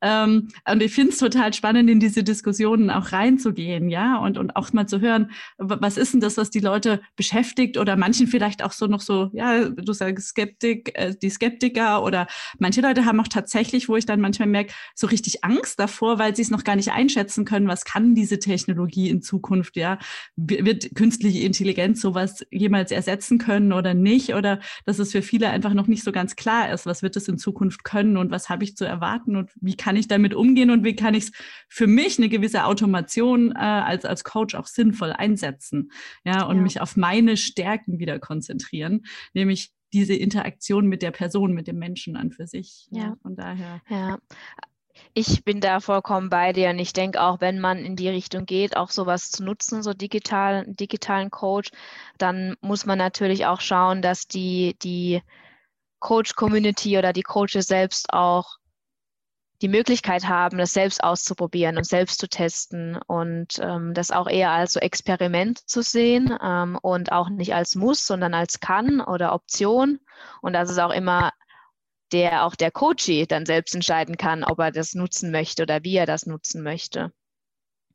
[0.00, 4.56] Ähm, und ich finde es total spannend, in diese Diskussionen auch reinzugehen, ja, und, und
[4.56, 8.62] auch mal zu hören, was ist denn das, was die Leute beschäftigt oder manchen vielleicht
[8.62, 12.26] auch so noch so, ja, du sagst Skeptik, äh, die Skeptiker oder
[12.58, 16.34] manche Leute haben auch tatsächlich, wo ich dann manchmal merke, so richtig Angst davor, weil
[16.34, 19.98] sie es noch gar nicht einschätzen können, was kann diese Technologie in Zukunft, ja,
[20.36, 24.34] wird künstliche Intelligenz sowas jemals ersetzen können oder nicht?
[24.34, 27.28] Oder dass es für viele einfach noch nicht so ganz klar ist, was wird es
[27.28, 30.70] in Zukunft können und was habe ich zu erwarten und wie kann ich damit umgehen
[30.70, 31.32] und wie kann ich es
[31.68, 35.90] für mich eine gewisse Automation äh, als, als Coach auch sinnvoll einsetzen,
[36.24, 36.62] ja, und ja.
[36.62, 42.16] mich auf meine Stärken wieder konzentrieren, nämlich diese Interaktion mit der Person, mit dem Menschen
[42.16, 42.86] an für sich.
[42.90, 43.02] Ja.
[43.02, 43.16] ja.
[43.22, 43.80] Von daher.
[43.88, 44.18] Ja.
[45.12, 48.46] Ich bin da vollkommen bei dir und ich denke auch, wenn man in die Richtung
[48.46, 51.70] geht, auch sowas zu nutzen, so digital, digitalen Coach,
[52.18, 55.20] dann muss man natürlich auch schauen, dass die, die
[55.98, 58.58] Coach-Community oder die Coaches selbst auch
[59.62, 64.50] die Möglichkeit haben, das selbst auszuprobieren und selbst zu testen und ähm, das auch eher
[64.50, 69.32] als so Experiment zu sehen ähm, und auch nicht als Muss, sondern als Kann oder
[69.32, 70.00] Option.
[70.42, 71.30] Und dass es auch immer
[72.12, 75.96] der auch der Coachie dann selbst entscheiden kann, ob er das nutzen möchte oder wie
[75.96, 77.12] er das nutzen möchte.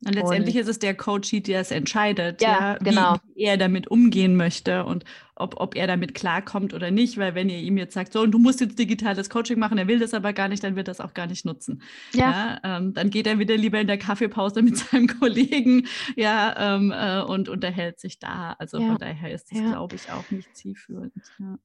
[0.06, 3.18] Und letztendlich und, ist es der Coach, der es entscheidet, ja, ja genau.
[3.36, 5.04] wie er damit umgehen möchte und
[5.36, 7.18] ob, ob er damit klarkommt oder nicht.
[7.18, 9.88] Weil wenn ihr ihm jetzt sagt, so, und du musst jetzt digitales Coaching machen, er
[9.88, 11.82] will das aber gar nicht, dann wird das auch gar nicht nutzen.
[12.14, 12.60] Ja.
[12.64, 15.86] ja ähm, dann geht er wieder lieber in der Kaffeepause mit seinem Kollegen,
[16.16, 18.56] ja, ähm, äh, und unterhält sich da.
[18.58, 21.14] Also von daher ist das, glaube ich, auch nicht zielführend.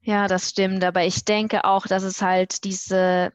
[0.03, 0.27] Ja.
[0.27, 0.83] das stimmt.
[0.83, 3.33] Aber ich denke auch, dass es halt diese,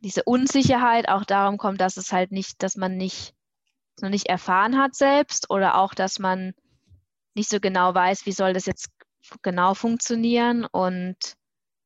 [0.00, 3.34] diese Unsicherheit auch darum kommt, dass es halt nicht, dass man nicht
[4.02, 6.54] noch nicht erfahren hat selbst oder auch, dass man
[7.34, 8.90] nicht so genau weiß, wie soll das jetzt
[9.42, 11.16] genau funktionieren und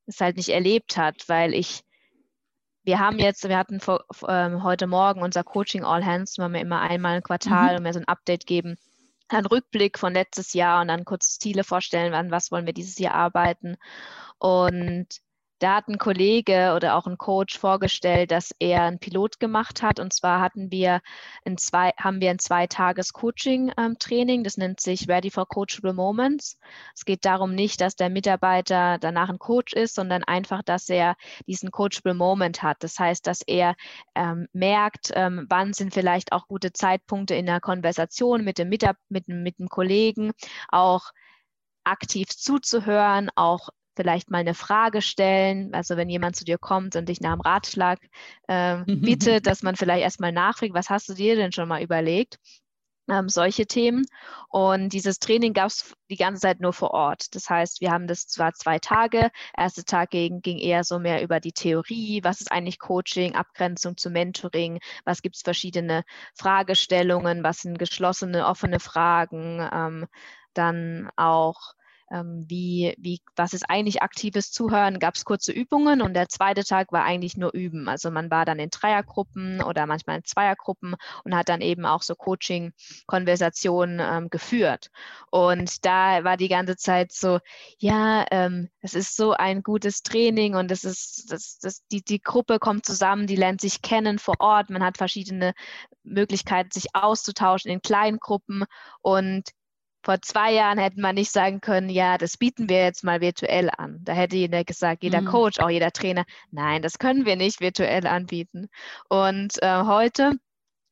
[0.05, 1.81] es halt nicht erlebt hat, weil ich,
[2.83, 6.61] wir haben jetzt, wir hatten vor, ähm, heute Morgen unser Coaching All Hands, wo wir
[6.61, 7.77] immer einmal ein Quartal mhm.
[7.77, 8.77] und mir so ein Update geben,
[9.29, 12.97] einen Rückblick von letztes Jahr und dann kurz Ziele vorstellen, an was wollen wir dieses
[12.99, 13.77] Jahr arbeiten.
[14.37, 15.07] Und
[15.63, 19.97] da hat ein Kollege oder auch ein Coach vorgestellt, dass er ein Pilot gemacht hat.
[19.97, 20.99] Und zwar hatten wir
[21.45, 24.39] in zwei, haben wir ein Zwei-Tages-Coaching-Training.
[24.39, 26.57] Ähm, das nennt sich Ready for Coachable Moments.
[26.93, 31.15] Es geht darum nicht, dass der Mitarbeiter danach ein Coach ist, sondern einfach, dass er
[31.47, 32.83] diesen Coachable Moment hat.
[32.83, 33.75] Das heißt, dass er
[34.15, 38.97] ähm, merkt, ähm, wann sind vielleicht auch gute Zeitpunkte in der Konversation mit dem, Mitab
[39.07, 40.33] mit, mit dem Kollegen,
[40.67, 41.11] auch
[41.85, 45.73] aktiv zuzuhören, auch vielleicht mal eine Frage stellen.
[45.73, 47.99] Also wenn jemand zu dir kommt und dich nach einem Ratschlag
[48.47, 52.39] äh, bittet, dass man vielleicht erstmal nachfragt, was hast du dir denn schon mal überlegt?
[53.09, 54.05] Ähm, solche Themen.
[54.47, 57.35] Und dieses Training gab es die ganze Zeit nur vor Ort.
[57.35, 59.29] Das heißt, wir haben das zwar zwei Tage.
[59.57, 62.21] Erster Tag ging, ging eher so mehr über die Theorie.
[62.23, 64.79] Was ist eigentlich Coaching, Abgrenzung zu Mentoring?
[65.03, 67.43] Was gibt es verschiedene Fragestellungen?
[67.43, 69.59] Was sind geschlossene, offene Fragen?
[69.73, 70.07] Ähm,
[70.53, 71.73] dann auch
[72.11, 76.63] ähm, wie, wie, was ist eigentlich aktives Zuhören, gab es kurze Übungen und der zweite
[76.63, 77.87] Tag war eigentlich nur Üben.
[77.87, 82.01] Also man war dann in Dreiergruppen oder manchmal in Zweiergruppen und hat dann eben auch
[82.01, 84.89] so Coaching-Konversationen ähm, geführt.
[85.31, 87.39] Und da war die ganze Zeit so,
[87.79, 92.21] ja, ähm, es ist so ein gutes Training und es ist, das, das, die, die
[92.21, 95.53] Gruppe kommt zusammen, die lernt sich kennen vor Ort, man hat verschiedene
[96.03, 98.65] Möglichkeiten, sich auszutauschen in kleinen Gruppen
[99.01, 99.49] und
[100.03, 103.69] vor zwei Jahren hätte man nicht sagen können, ja, das bieten wir jetzt mal virtuell
[103.75, 103.99] an.
[104.01, 105.27] Da hätte jeder gesagt, jeder mhm.
[105.27, 108.67] Coach, auch jeder Trainer, nein, das können wir nicht virtuell anbieten.
[109.09, 110.33] Und äh, heute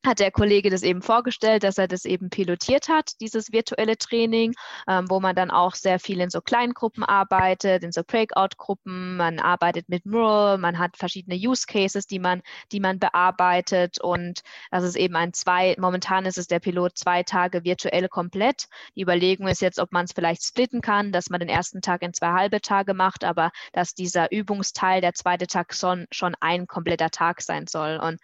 [0.04, 4.54] hat der Kollege das eben vorgestellt, dass er das eben pilotiert hat, dieses virtuelle Training,
[4.88, 9.38] ähm, wo man dann auch sehr viel in so Kleingruppen arbeitet, in so Breakout-Gruppen, man
[9.38, 12.42] arbeitet mit Mural, man hat verschiedene Use Cases, die man,
[12.72, 14.00] die man bearbeitet.
[14.00, 18.66] Und das ist eben ein zwei, momentan ist es der Pilot zwei Tage virtuell komplett.
[18.96, 22.02] Die Überlegung ist jetzt, ob man es vielleicht splitten kann, dass man den ersten Tag
[22.02, 26.66] in zwei halbe Tage macht, aber dass dieser Übungsteil, der zweite Tag schon, schon ein
[26.66, 27.98] kompletter Tag sein soll.
[27.98, 28.18] Und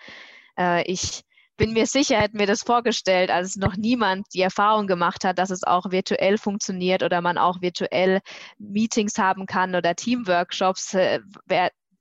[0.59, 1.25] äh, ich
[1.59, 5.51] bin mir sicher, hätten wir das vorgestellt, als noch niemand die Erfahrung gemacht hat, dass
[5.51, 8.21] es auch virtuell funktioniert oder man auch virtuell
[8.59, 11.21] Meetings haben kann oder Teamworkshops, äh,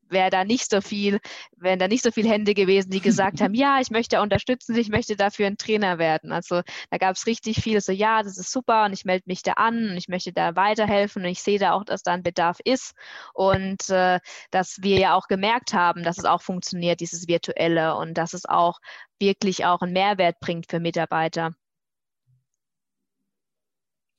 [0.10, 1.20] wäre da nicht so viel,
[1.55, 4.89] wären da nicht so viele Hände gewesen, die gesagt haben, ja, ich möchte unterstützen, ich
[4.89, 6.32] möchte dafür ein Trainer werden.
[6.32, 9.43] Also da gab es richtig viel so, ja, das ist super und ich melde mich
[9.43, 12.24] da an und ich möchte da weiterhelfen und ich sehe da auch, dass da ein
[12.24, 12.93] Bedarf ist
[13.34, 14.20] und äh,
[14.51, 18.45] dass wir ja auch gemerkt haben, dass es auch funktioniert, dieses Virtuelle und dass es
[18.45, 18.80] auch
[19.20, 21.53] wirklich auch einen Mehrwert bringt für Mitarbeiter.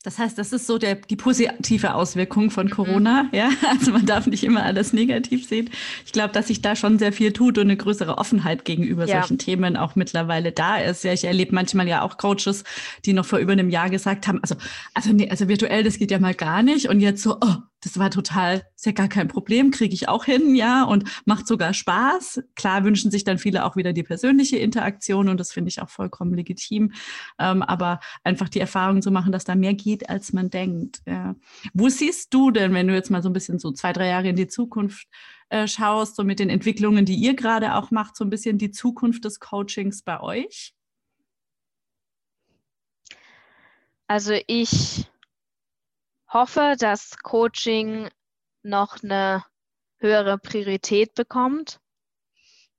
[0.05, 2.71] Das heißt, das ist so der, die positive Auswirkung von mhm.
[2.71, 3.29] Corona.
[3.33, 5.71] Ja, also man darf nicht immer alles negativ sehen.
[6.07, 9.21] Ich glaube, dass sich da schon sehr viel tut und eine größere Offenheit gegenüber ja.
[9.21, 11.03] solchen Themen auch mittlerweile da ist.
[11.03, 12.63] Ja, ich erlebe manchmal ja auch Coaches,
[13.05, 14.55] die noch vor über einem Jahr gesagt haben, also,
[14.95, 16.89] also, nee, also virtuell, das geht ja mal gar nicht.
[16.89, 20.25] Und jetzt so, oh, das war total, ist ja gar kein Problem, kriege ich auch
[20.25, 22.43] hin, ja, und macht sogar Spaß.
[22.57, 25.89] Klar wünschen sich dann viele auch wieder die persönliche Interaktion und das finde ich auch
[25.89, 26.93] vollkommen legitim.
[27.39, 31.03] Ähm, aber einfach die Erfahrung zu machen, dass da mehr geht, als man denkt.
[31.07, 31.37] Ja.
[31.73, 34.29] Wo siehst du denn, wenn du jetzt mal so ein bisschen so zwei, drei Jahre
[34.29, 35.07] in die Zukunft
[35.51, 38.73] äh, schaust, so mit den Entwicklungen, die ihr gerade auch macht, so ein bisschen die
[38.73, 40.75] Zukunft des Coachings bei euch?
[44.09, 45.07] Also ich
[46.29, 48.09] hoffe, dass Coaching
[48.63, 49.45] noch eine
[49.99, 51.81] höhere Priorität bekommt,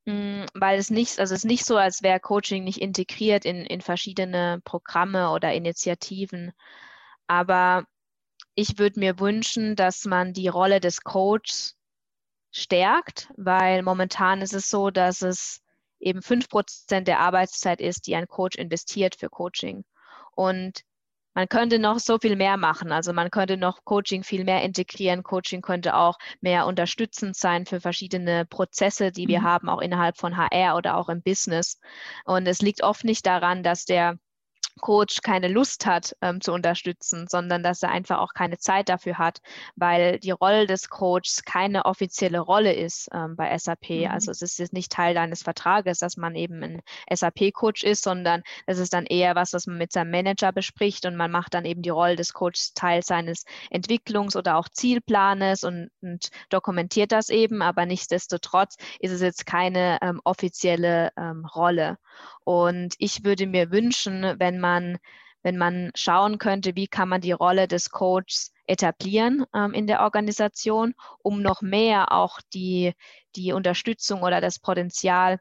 [0.05, 3.65] mm, weil es nicht, also es ist nicht so, als wäre Coaching nicht integriert in,
[3.65, 6.51] in verschiedene Programme oder Initiativen.
[7.27, 7.85] Aber
[8.55, 11.75] ich würde mir wünschen, dass man die Rolle des Coaches
[12.51, 15.61] stärkt, weil momentan ist es so, dass es
[15.99, 19.83] eben fünf Prozent der Arbeitszeit ist, die ein Coach investiert für Coaching.
[20.35, 20.83] Und
[21.39, 22.91] man könnte noch so viel mehr machen.
[22.91, 25.23] Also man könnte noch Coaching viel mehr integrieren.
[25.23, 29.43] Coaching könnte auch mehr unterstützend sein für verschiedene Prozesse, die wir mhm.
[29.45, 31.79] haben, auch innerhalb von HR oder auch im Business.
[32.25, 34.17] Und es liegt oft nicht daran, dass der
[34.79, 39.17] Coach keine Lust hat ähm, zu unterstützen, sondern dass er einfach auch keine Zeit dafür
[39.17, 39.39] hat,
[39.75, 43.89] weil die Rolle des Coaches keine offizielle Rolle ist ähm, bei SAP.
[43.89, 44.07] Mhm.
[44.11, 48.41] Also es ist jetzt nicht Teil deines Vertrages, dass man eben ein SAP-Coach ist, sondern
[48.65, 51.65] es ist dann eher was, was man mit seinem Manager bespricht und man macht dann
[51.65, 57.29] eben die Rolle des Coaches Teil seines Entwicklungs- oder auch Zielplanes und, und, dokumentiert das
[57.29, 61.97] eben, aber nichtsdestotrotz ist es jetzt keine ähm, offizielle ähm, Rolle.
[62.43, 64.68] Und ich würde mir wünschen, wenn man,
[65.41, 70.01] wenn man schauen könnte, wie kann man die Rolle des Coaches etablieren ähm, in der
[70.01, 70.93] Organisation,
[71.23, 72.93] um noch mehr auch die,
[73.35, 75.39] die Unterstützung oder das Potenzial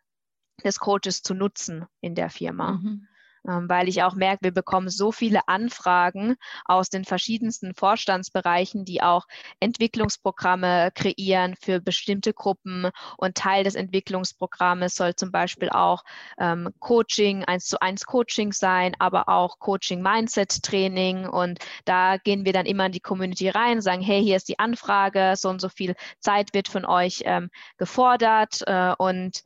[0.65, 2.73] des Coaches zu nutzen in der Firma.
[2.73, 3.09] Mhm.
[3.49, 6.37] Ähm, weil ich auch merke, wir bekommen so viele Anfragen
[6.67, 9.27] aus den verschiedensten Vorstandsbereichen, die auch
[9.61, 12.91] Entwicklungsprogramme kreieren für bestimmte Gruppen.
[13.17, 16.03] Und Teil des Entwicklungsprogrammes soll zum Beispiel auch
[16.39, 21.27] ähm, Coaching, eins zu eins Coaching sein, aber auch Coaching Mindset Training.
[21.27, 24.59] Und da gehen wir dann immer in die Community rein, sagen, hey, hier ist die
[24.59, 29.43] Anfrage, so und so viel Zeit wird von euch ähm, gefordert äh, und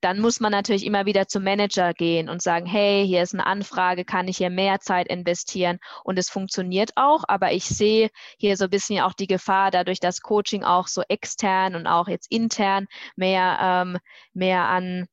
[0.00, 3.46] dann muss man natürlich immer wieder zum Manager gehen und sagen, hey, hier ist eine
[3.46, 5.78] Anfrage, kann ich hier mehr Zeit investieren?
[6.04, 10.00] Und es funktioniert auch, aber ich sehe hier so ein bisschen auch die Gefahr, dadurch,
[10.00, 12.86] dass Coaching auch so extern und auch jetzt intern
[13.16, 13.98] mehr, ähm,
[14.34, 15.06] mehr an,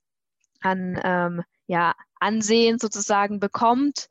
[0.62, 4.08] an ähm, ja, Ansehen sozusagen bekommt,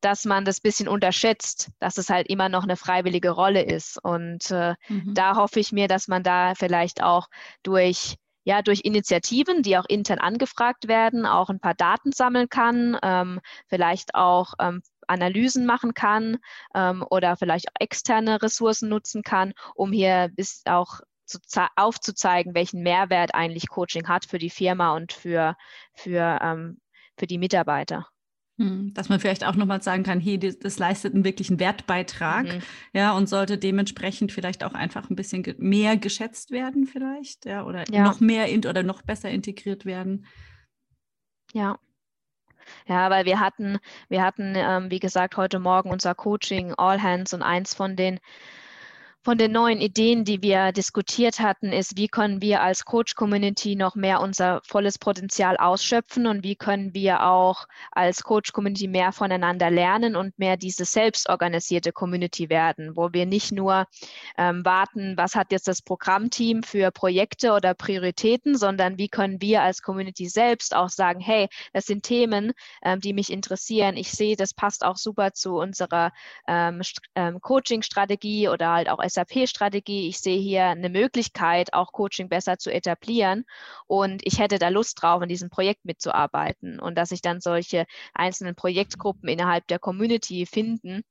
[0.00, 4.02] dass man das bisschen unterschätzt, dass es halt immer noch eine freiwillige Rolle ist.
[4.02, 5.14] Und äh, mhm.
[5.14, 7.28] da hoffe ich mir, dass man da vielleicht auch
[7.62, 12.98] durch ja durch Initiativen, die auch intern angefragt werden, auch ein paar Daten sammeln kann,
[13.02, 16.38] ähm, vielleicht auch ähm, Analysen machen kann
[16.74, 21.38] ähm, oder vielleicht auch externe Ressourcen nutzen kann, um hier bis auch zu,
[21.76, 25.56] aufzuzeigen, welchen Mehrwert eigentlich Coaching hat für die Firma und für,
[25.94, 26.80] für, ähm,
[27.16, 28.08] für die Mitarbeiter.
[28.58, 32.62] Hm, dass man vielleicht auch nochmal sagen kann, hey, das leistet einen wirklichen Wertbeitrag, mhm.
[32.92, 37.84] ja, und sollte dementsprechend vielleicht auch einfach ein bisschen mehr geschätzt werden, vielleicht, ja, oder
[37.90, 38.04] ja.
[38.04, 40.26] noch mehr in, oder noch besser integriert werden.
[41.54, 41.78] Ja.
[42.86, 43.78] Ja, weil wir hatten,
[44.08, 48.20] wir hatten, ähm, wie gesagt, heute Morgen unser Coaching All Hands und eins von den
[49.24, 53.94] von den neuen Ideen, die wir diskutiert hatten, ist, wie können wir als Coach-Community noch
[53.94, 60.16] mehr unser volles Potenzial ausschöpfen und wie können wir auch als Coach-Community mehr voneinander lernen
[60.16, 63.86] und mehr diese selbstorganisierte Community werden, wo wir nicht nur
[64.36, 69.62] ähm, warten, was hat jetzt das Programmteam für Projekte oder Prioritäten, sondern wie können wir
[69.62, 72.52] als Community selbst auch sagen, hey, das sind Themen,
[72.82, 73.96] ähm, die mich interessieren.
[73.96, 76.10] Ich sehe, das passt auch super zu unserer
[76.48, 76.82] ähm,
[77.14, 80.08] ähm Coaching-Strategie oder halt auch SAP-Strategie.
[80.08, 83.44] Ich sehe hier eine Möglichkeit, auch Coaching besser zu etablieren.
[83.86, 86.80] Und ich hätte da Lust drauf, in diesem Projekt mitzuarbeiten.
[86.80, 91.02] Und dass sich dann solche einzelnen Projektgruppen innerhalb der Community finden,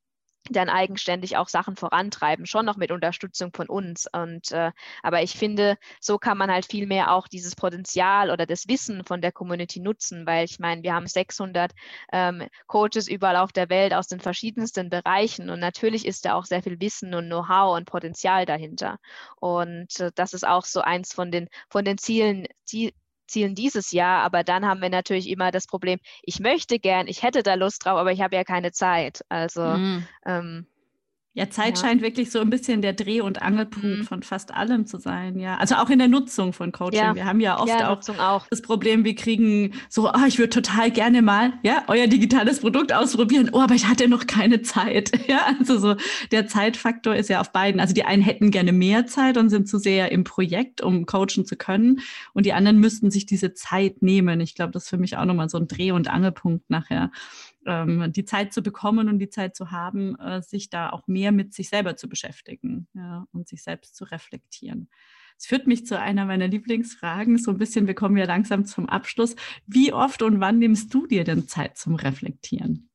[0.50, 4.08] dann eigenständig auch Sachen vorantreiben, schon noch mit Unterstützung von uns.
[4.12, 4.72] Und äh,
[5.04, 9.04] aber ich finde, so kann man halt viel mehr auch dieses Potenzial oder das Wissen
[9.06, 11.72] von der Community nutzen, weil ich meine, wir haben 600
[12.12, 16.46] ähm, Coaches überall auf der Welt aus den verschiedensten Bereichen und natürlich ist da auch
[16.46, 18.98] sehr viel Wissen und Know-how und Potenzial dahinter.
[19.40, 22.94] Und äh, das ist auch so eins von den von den Zielen, Ziel,
[23.32, 27.24] Zielen dieses Jahr, aber dann haben wir natürlich immer das Problem, ich möchte gern, ich
[27.24, 29.24] hätte da Lust drauf, aber ich habe ja keine Zeit.
[29.30, 30.06] Also mhm.
[30.26, 30.68] ähm,
[31.34, 31.86] Ja, Zeit ja.
[31.86, 34.04] scheint wirklich so ein bisschen der Dreh- und Angelpunkt mhm.
[34.04, 35.56] von fast allem zu sein, ja.
[35.58, 37.00] Also auch in der Nutzung von Coaching.
[37.00, 37.16] Ja.
[37.16, 40.50] Wir haben ja oft ja, auch, auch, das Problem, wir kriegen so, oh, ich würde
[40.50, 43.50] total gerne mal, ja, euer digitales Produkt ausprobieren.
[43.54, 45.12] Oh, aber ich hatte noch keine Zeit.
[45.32, 45.96] Ja, also so
[46.32, 47.80] der Zeitfaktor ist ja auf beiden.
[47.80, 51.46] Also die einen hätten gerne mehr Zeit und sind zu sehr im Projekt, um coachen
[51.46, 52.02] zu können.
[52.34, 54.42] Und die anderen müssten sich diese Zeit nehmen.
[54.42, 57.12] Ich glaube, das ist für mich auch nochmal so ein Dreh- und Angelpunkt nachher
[57.66, 61.32] ähm, die Zeit zu bekommen und die Zeit zu haben, äh, sich da auch mehr
[61.32, 64.90] mit sich selber zu beschäftigen ja, und sich selbst zu reflektieren.
[65.38, 67.38] Es führt mich zu einer meiner Lieblingsfragen.
[67.38, 69.36] So ein bisschen, wir kommen ja langsam zum Abschluss.
[69.66, 72.90] Wie oft und wann nimmst du dir denn Zeit zum Reflektieren?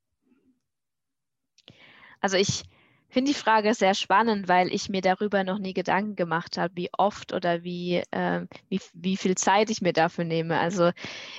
[2.21, 2.63] Also ich
[3.09, 6.91] finde die Frage sehr spannend, weil ich mir darüber noch nie Gedanken gemacht habe, wie
[6.97, 10.59] oft oder wie, äh, wie, wie viel Zeit ich mir dafür nehme.
[10.59, 10.91] Also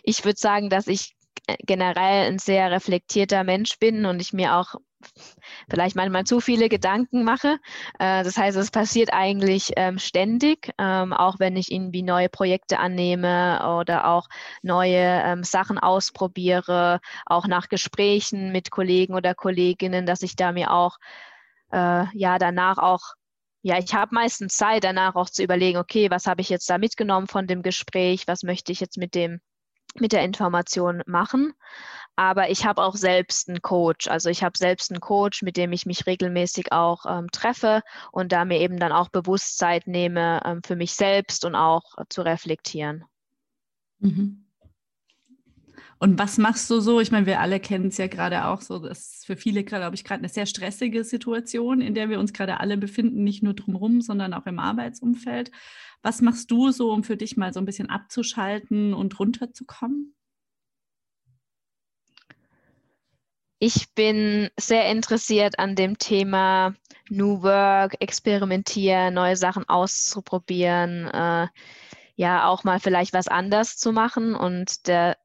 [0.04, 1.17] ich würde sagen, dass ich
[1.66, 4.76] generell ein sehr reflektierter Mensch bin und ich mir auch
[5.70, 7.60] vielleicht manchmal zu viele Gedanken mache.
[8.00, 12.80] Äh, das heißt, es passiert eigentlich ähm, ständig, ähm, auch wenn ich irgendwie neue Projekte
[12.80, 14.28] annehme oder auch
[14.62, 20.72] neue ähm, Sachen ausprobiere, auch nach Gesprächen mit Kollegen oder Kolleginnen, dass ich da mir
[20.72, 20.98] auch
[21.72, 23.16] äh, ja danach auch
[23.64, 26.78] ja, ich habe meistens Zeit danach auch zu überlegen, okay, was habe ich jetzt da
[26.78, 29.42] mitgenommen von dem Gespräch, was möchte ich jetzt mit dem
[29.96, 31.54] mit der Information machen.
[32.16, 34.08] Aber ich habe auch selbst einen Coach.
[34.08, 38.32] Also ich habe selbst einen Coach, mit dem ich mich regelmäßig auch ähm, treffe und
[38.32, 42.24] da mir eben dann auch Bewusstsein nehme ähm, für mich selbst und auch äh, zu
[42.24, 43.06] reflektieren.
[44.00, 44.47] Mhm.
[46.00, 47.00] Und was machst du so?
[47.00, 48.78] Ich meine, wir alle kennen es ja gerade auch so.
[48.78, 52.34] Das ist für viele, glaube ich, gerade eine sehr stressige Situation, in der wir uns
[52.34, 55.52] gerade alle befinden, nicht nur drumherum, sondern auch im Arbeitsumfeld.
[56.04, 60.14] Was machst du so, um für dich mal so ein bisschen abzuschalten und runterzukommen?
[63.60, 66.76] Ich bin sehr interessiert an dem Thema
[67.10, 71.48] New Work, experimentieren, neue Sachen auszuprobieren, äh,
[72.16, 74.36] ja auch mal vielleicht was anders zu machen.
[74.36, 75.18] Und der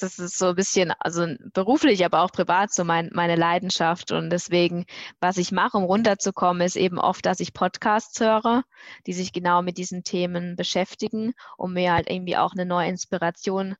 [0.00, 4.12] das ist so ein bisschen, also beruflich, aber auch privat so mein, meine Leidenschaft.
[4.12, 4.86] Und deswegen,
[5.20, 8.64] was ich mache, um runterzukommen, ist eben oft, dass ich Podcasts höre,
[9.06, 13.76] die sich genau mit diesen Themen beschäftigen, um mir halt irgendwie auch eine neue Inspiration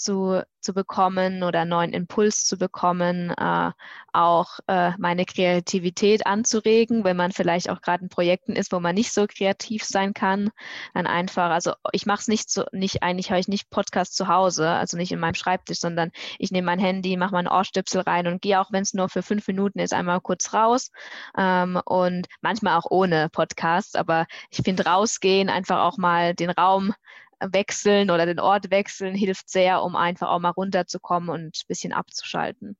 [0.00, 3.70] zu, zu bekommen oder neuen Impuls zu bekommen, äh,
[4.12, 8.94] auch äh, meine Kreativität anzuregen, wenn man vielleicht auch gerade in Projekten ist, wo man
[8.94, 10.50] nicht so kreativ sein kann,
[10.94, 14.28] dann einfach, also ich mache es nicht so, nicht eigentlich höre ich nicht Podcast zu
[14.28, 18.26] Hause, also nicht in meinem Schreibtisch, sondern ich nehme mein Handy, mache mein Ohrstöpsel rein
[18.26, 20.90] und gehe auch, wenn es nur für fünf Minuten ist, einmal kurz raus
[21.36, 26.94] ähm, und manchmal auch ohne Podcast, aber ich finde rausgehen, einfach auch mal den Raum
[27.40, 31.92] wechseln oder den Ort wechseln hilft sehr, um einfach auch mal runterzukommen und ein bisschen
[31.92, 32.76] abzuschalten.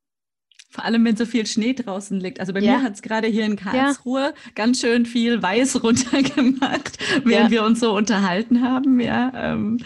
[0.73, 2.39] Vor allem, wenn so viel Schnee draußen liegt.
[2.39, 2.77] Also bei ja.
[2.77, 4.33] mir hat es gerade hier in Karlsruhe ja.
[4.55, 7.51] ganz schön viel Weiß runtergemacht, während ja.
[7.51, 9.01] wir uns so unterhalten haben.
[9.01, 9.79] Ja, ähm,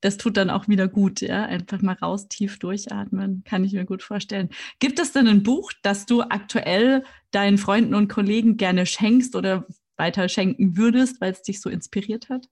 [0.00, 1.20] das tut dann auch wieder gut.
[1.22, 4.50] Ja, einfach mal raus, tief durchatmen, kann ich mir gut vorstellen.
[4.78, 9.66] Gibt es denn ein Buch, das du aktuell deinen Freunden und Kollegen gerne schenkst oder
[9.96, 12.48] weiter schenken würdest, weil es dich so inspiriert hat?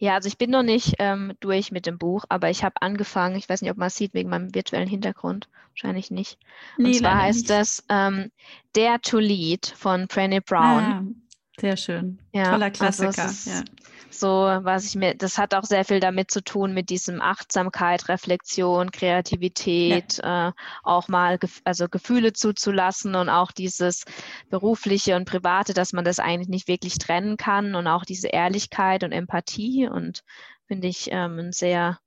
[0.00, 3.36] Ja, also ich bin noch nicht ähm, durch mit dem Buch, aber ich habe angefangen,
[3.36, 6.38] ich weiß nicht, ob man es sieht wegen meinem virtuellen Hintergrund, wahrscheinlich nicht.
[6.78, 7.50] Und nee, zwar heißt nicht.
[7.50, 8.32] das ähm,
[8.72, 10.82] Dare to Lead von Brené Brown.
[10.82, 11.04] Ah,
[11.60, 12.18] sehr schön.
[12.32, 13.22] Ja, Toller also Klassiker.
[13.24, 13.62] Also ja.
[14.12, 18.08] So, was ich mir, das hat auch sehr viel damit zu tun, mit diesem Achtsamkeit,
[18.08, 20.48] Reflexion, Kreativität, ja.
[20.48, 20.52] äh,
[20.82, 24.04] auch mal gef also Gefühle zuzulassen und auch dieses
[24.50, 29.04] berufliche und private, dass man das eigentlich nicht wirklich trennen kann und auch diese Ehrlichkeit
[29.04, 30.22] und Empathie und
[30.66, 31.98] finde ich ähm, ein sehr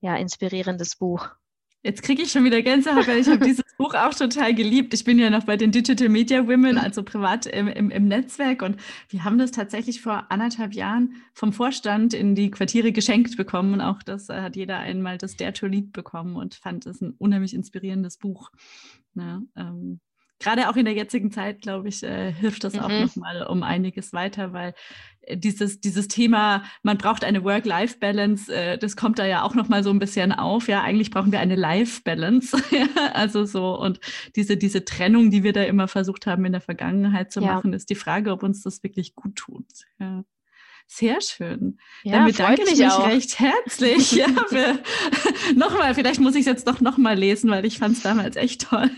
[0.00, 1.30] ja, inspirierendes Buch.
[1.84, 4.94] Jetzt kriege ich schon wieder Gänsehaut, weil ich habe dieses Buch auch total geliebt.
[4.94, 8.62] Ich bin ja noch bei den Digital Media Women, also privat im, im, im, Netzwerk.
[8.62, 8.76] Und
[9.08, 13.74] wir haben das tatsächlich vor anderthalb Jahren vom Vorstand in die Quartiere geschenkt bekommen.
[13.74, 17.00] Und auch das äh, hat jeder einmal das Dare to Lead bekommen und fand es
[17.00, 18.52] ein unheimlich inspirierendes Buch.
[19.16, 19.98] Ja, ähm,
[20.42, 22.80] gerade auch in der jetzigen Zeit, glaube ich, äh, hilft das mhm.
[22.80, 24.74] auch nochmal um einiges weiter, weil
[25.22, 29.82] äh, dieses, dieses Thema, man braucht eine Work-Life-Balance, äh, das kommt da ja auch nochmal
[29.82, 30.68] so ein bisschen auf.
[30.68, 32.56] Ja, eigentlich brauchen wir eine Life-Balance.
[33.14, 34.00] also so, und
[34.36, 37.54] diese, diese Trennung, die wir da immer versucht haben in der Vergangenheit zu ja.
[37.54, 39.66] machen, ist die Frage, ob uns das wirklich gut tut.
[39.98, 40.24] Ja.
[40.86, 41.78] Sehr schön.
[42.02, 43.06] Ja, Dann bedanke ich mich auch.
[43.06, 44.12] recht herzlich.
[44.12, 44.26] ja,
[45.56, 48.68] nochmal, vielleicht muss ich es jetzt doch nochmal lesen, weil ich fand es damals echt
[48.68, 48.90] toll.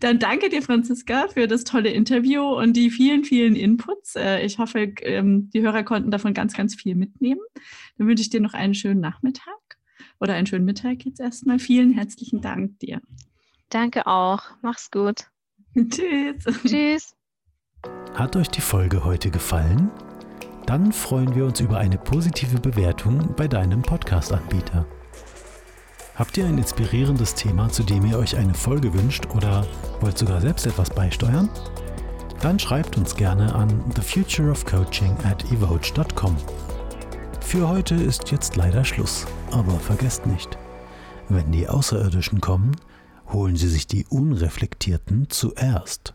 [0.00, 4.16] Dann danke dir, Franziska, für das tolle Interview und die vielen, vielen Inputs.
[4.16, 7.40] Äh, ich hoffe, ähm, die Hörer konnten davon ganz, ganz viel mitnehmen.
[7.96, 9.78] Dann wünsche ich dir noch einen schönen Nachmittag
[10.20, 11.58] oder einen schönen Mittag jetzt erstmal.
[11.58, 13.00] Vielen herzlichen Dank dir.
[13.68, 14.42] Danke auch.
[14.62, 15.26] Mach's gut.
[15.74, 16.44] Tschüss.
[16.66, 17.14] Tschüss.
[18.14, 19.90] Hat euch die Folge heute gefallen?
[20.66, 24.86] Dann freuen wir uns über eine positive Bewertung bei deinem Podcast-Anbieter.
[26.14, 29.66] Habt ihr ein inspirierendes Thema, zu dem ihr euch eine Folge wünscht oder
[30.00, 31.48] wollt sogar selbst etwas beisteuern?
[32.42, 36.36] Dann schreibt uns gerne an thefutureofcoaching at evoge.com.
[37.40, 40.58] Für heute ist jetzt leider Schluss, aber vergesst nicht,
[41.30, 42.76] wenn die Außerirdischen kommen,
[43.32, 46.12] holen sie sich die Unreflektierten zuerst.